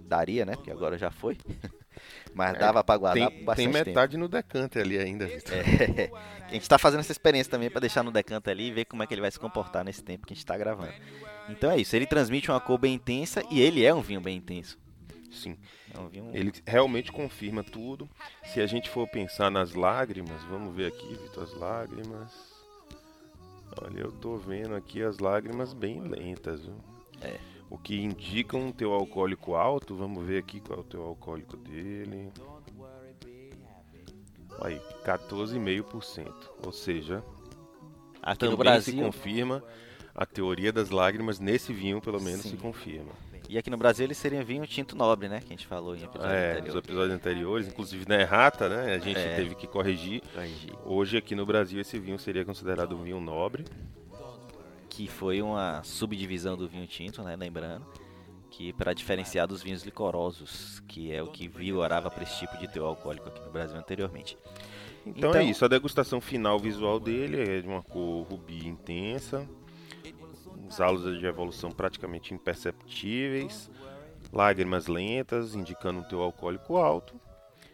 Daria, 0.06 0.44
né? 0.44 0.54
Porque 0.54 0.70
agora 0.70 0.96
já 0.96 1.10
foi. 1.10 1.36
Mas 2.34 2.54
é, 2.54 2.58
dava 2.58 2.84
para 2.84 2.98
guardar 2.98 3.30
tem, 3.30 3.44
bastante 3.44 3.72
Tem 3.72 3.84
metade 3.84 4.12
tempo. 4.12 4.22
no 4.22 4.28
decanter 4.28 4.82
ali 4.82 4.98
ainda. 4.98 5.24
É, 5.24 6.10
a 6.46 6.52
gente 6.52 6.62
está 6.62 6.78
fazendo 6.78 7.00
essa 7.00 7.12
experiência 7.12 7.50
também 7.50 7.70
para 7.70 7.80
deixar 7.80 8.02
no 8.02 8.10
decanter 8.10 8.52
ali 8.52 8.68
e 8.68 8.72
ver 8.72 8.84
como 8.84 9.02
é 9.02 9.06
que 9.06 9.14
ele 9.14 9.20
vai 9.20 9.30
se 9.30 9.38
comportar 9.38 9.84
nesse 9.84 10.02
tempo 10.02 10.26
que 10.26 10.32
a 10.32 10.36
gente 10.36 10.44
está 10.44 10.56
gravando. 10.56 10.92
Então 11.48 11.70
é 11.70 11.78
isso, 11.78 11.96
ele 11.96 12.06
transmite 12.06 12.50
uma 12.50 12.60
cor 12.60 12.78
bem 12.78 12.94
intensa 12.94 13.42
e 13.50 13.60
ele 13.60 13.84
é 13.84 13.94
um 13.94 14.02
vinho 14.02 14.20
bem 14.20 14.36
intenso. 14.36 14.78
Sim. 15.30 15.56
É 15.94 15.98
um 15.98 16.08
vinho... 16.08 16.30
Ele 16.34 16.52
realmente 16.66 17.10
confirma 17.10 17.62
tudo. 17.62 18.08
Se 18.44 18.60
a 18.60 18.66
gente 18.66 18.90
for 18.90 19.08
pensar 19.08 19.50
nas 19.50 19.74
lágrimas, 19.74 20.42
vamos 20.44 20.74
ver 20.74 20.88
aqui, 20.88 21.14
Vitor, 21.14 21.44
as 21.44 21.54
lágrimas. 21.54 22.32
Olha, 23.82 24.00
eu 24.00 24.12
tô 24.12 24.36
vendo 24.36 24.74
aqui 24.74 25.02
as 25.02 25.18
lágrimas 25.18 25.72
bem 25.72 26.00
lentas, 26.00 26.64
viu? 26.64 26.76
É 27.20 27.55
o 27.68 27.76
que 27.78 28.00
indica 28.00 28.56
um 28.56 28.72
teu 28.72 28.92
alcoólico 28.92 29.54
alto. 29.54 29.94
Vamos 29.94 30.24
ver 30.24 30.38
aqui 30.38 30.60
qual 30.60 30.78
é 30.78 30.82
o 30.82 30.84
teu 30.84 31.02
alcoólico 31.02 31.56
dele. 31.56 32.32
Aí, 34.60 34.80
14,5%. 35.04 36.32
Ou 36.64 36.72
seja, 36.72 37.22
aqui 38.22 38.38
também 38.38 38.50
no 38.52 38.56
Brasil 38.56 38.94
se 38.94 39.00
confirma 39.00 39.62
a 40.14 40.24
teoria 40.24 40.72
das 40.72 40.90
lágrimas 40.90 41.38
nesse 41.38 41.72
vinho, 41.72 42.00
pelo 42.00 42.20
menos 42.20 42.42
Sim. 42.42 42.50
se 42.50 42.56
confirma. 42.56 43.12
E 43.48 43.56
aqui 43.56 43.70
no 43.70 43.76
Brasil 43.76 44.04
ele 44.04 44.14
seria 44.14 44.42
vinho 44.42 44.66
tinto 44.66 44.96
nobre, 44.96 45.28
né? 45.28 45.38
Que 45.40 45.46
a 45.46 45.56
gente 45.56 45.66
falou 45.66 45.94
em 45.94 46.02
episódios 46.02 46.32
é, 46.32 46.50
anteriores. 46.50 46.74
nos 46.74 46.84
episódios 46.84 47.14
anteriores, 47.14 47.68
inclusive 47.68 48.08
na 48.08 48.20
errata, 48.20 48.68
né? 48.68 48.94
A 48.94 48.98
gente 48.98 49.20
é. 49.20 49.36
teve 49.36 49.54
que 49.54 49.68
corrigir. 49.68 50.20
corrigir. 50.34 50.72
Hoje 50.84 51.16
aqui 51.16 51.34
no 51.36 51.46
Brasil 51.46 51.80
esse 51.80 51.96
vinho 51.98 52.18
seria 52.18 52.44
considerado 52.44 52.96
um 52.96 53.04
vinho 53.04 53.20
nobre 53.20 53.64
que 54.96 55.06
foi 55.06 55.42
uma 55.42 55.82
subdivisão 55.82 56.56
do 56.56 56.66
vinho 56.66 56.86
tinto, 56.86 57.22
né, 57.22 57.36
lembrando, 57.36 57.84
que 58.50 58.72
para 58.72 58.94
diferenciar 58.94 59.46
dos 59.46 59.62
vinhos 59.62 59.84
licorosos, 59.84 60.80
que 60.88 61.12
é 61.12 61.22
o 61.22 61.26
que 61.26 61.46
vigorava 61.46 62.10
para 62.10 62.22
esse 62.22 62.38
tipo 62.38 62.56
de 62.56 62.66
teu 62.66 62.86
alcoólico 62.86 63.28
aqui 63.28 63.42
no 63.42 63.50
Brasil 63.50 63.76
anteriormente. 63.76 64.38
Então, 65.04 65.28
então, 65.28 65.40
é 65.42 65.44
isso, 65.44 65.62
a 65.66 65.68
degustação 65.68 66.18
final 66.18 66.58
visual 66.58 66.98
dele 66.98 67.42
é 67.42 67.60
de 67.60 67.68
uma 67.68 67.82
cor 67.82 68.22
rubi 68.22 68.66
intensa, 68.66 69.46
os 70.66 70.80
halos 70.80 71.20
de 71.20 71.26
evolução 71.26 71.70
praticamente 71.70 72.32
imperceptíveis, 72.32 73.70
lágrimas 74.32 74.86
lentas, 74.86 75.54
indicando 75.54 75.98
um 75.98 76.04
teu 76.04 76.22
alcoólico 76.22 76.78
alto. 76.78 77.20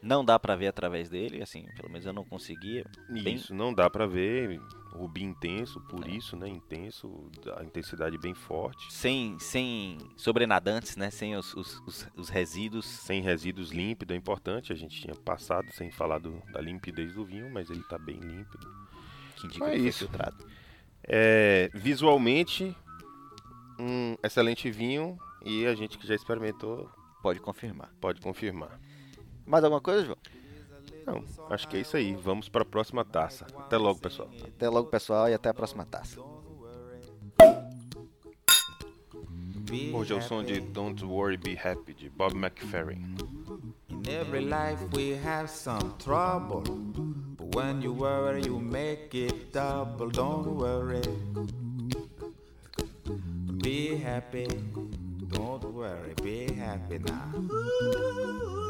Não 0.02 0.24
dá 0.24 0.40
para 0.40 0.56
ver 0.56 0.66
através 0.66 1.08
dele, 1.08 1.40
assim, 1.40 1.66
pelo 1.76 1.88
menos 1.88 2.04
eu 2.04 2.12
não 2.12 2.24
conseguia. 2.24 2.85
Isso, 3.11 3.22
bem... 3.22 3.40
não 3.56 3.72
dá 3.72 3.88
para 3.88 4.08
ver, 4.08 4.61
rubi 4.92 5.22
intenso, 5.22 5.81
por 5.81 6.07
é. 6.07 6.11
isso, 6.11 6.37
né? 6.37 6.48
Intenso, 6.48 7.31
a 7.57 7.64
intensidade 7.64 8.16
bem 8.18 8.35
forte. 8.35 8.92
Sem, 8.92 9.38
sem 9.38 9.98
sobrenadantes, 10.16 10.96
né? 10.96 11.11
Sem 11.11 11.37
os, 11.37 11.55
os, 11.55 11.81
os, 11.87 12.09
os 12.16 12.28
resíduos. 12.28 12.85
Sem 12.85 13.22
resíduos 13.22 13.70
límpido, 13.70 14.12
é 14.12 14.16
importante. 14.16 14.72
A 14.72 14.76
gente 14.76 15.00
tinha 15.00 15.14
passado 15.14 15.72
sem 15.72 15.90
falar 15.90 16.18
do, 16.18 16.42
da 16.52 16.61
limpidez 16.61 17.14
do 17.14 17.24
vinho, 17.24 17.50
mas 17.50 17.70
ele 17.70 17.81
está 17.81 17.98
bem 17.98 18.18
límpido. 18.18 18.70
Que 19.37 19.46
indica 19.46 19.66
é 19.66 19.72
que 19.72 19.88
isso. 19.88 20.00
filtrado. 20.00 20.44
É, 21.05 21.70
visualmente, 21.74 22.76
um 23.78 24.16
excelente 24.22 24.70
vinho 24.70 25.18
e 25.44 25.66
a 25.66 25.74
gente 25.74 25.98
que 25.98 26.07
já 26.07 26.14
experimentou... 26.14 26.88
Pode 27.22 27.40
confirmar. 27.40 27.92
Pode 28.00 28.20
confirmar. 28.20 28.81
Mais 29.46 29.64
alguma 29.64 29.81
coisa, 29.81 30.05
João? 30.05 30.18
Não, 31.07 31.25
acho 31.51 31.69
que 31.69 31.77
é 31.77 31.81
isso 31.81 31.97
aí. 31.97 32.15
Vamos 32.15 32.49
para 32.49 32.62
a 32.62 32.65
próxima 32.65 33.05
taça. 33.05 33.47
Até 33.59 33.77
logo, 33.77 33.99
pessoal. 34.01 34.29
Até 34.45 34.69
logo, 34.69 34.88
pessoal, 34.88 35.29
e 35.29 35.35
até 35.35 35.49
a 35.49 35.55
próxima 35.55 35.85
taça. 35.85 36.21
Hoje 39.95 40.12
é 40.12 40.17
o 40.17 40.21
som 40.21 40.45
de 40.45 40.61
Don't 40.61 41.03
Worry 41.05 41.38
Be 41.38 41.59
Happy 41.59 41.95
de 41.95 42.11
Bob 42.11 42.35
McFerrin. 42.37 43.17
In 43.88 44.03
every 44.09 44.45
life 44.45 44.83
we 44.95 45.15
have 45.25 45.49
some 45.49 45.95
trouble. 45.99 46.62
But 47.37 47.55
when 47.55 47.81
you 47.81 47.95
worry, 47.95 48.43
you 48.45 48.59
make 48.59 49.15
it 49.15 49.53
double. 49.53 50.11
Don't 50.11 50.57
worry. 50.57 51.01
Be 53.62 53.97
happy. 53.97 54.47
Don't 55.33 55.65
worry, 55.73 56.12
be 56.23 56.53
happy 56.53 56.99
now. 56.99 58.62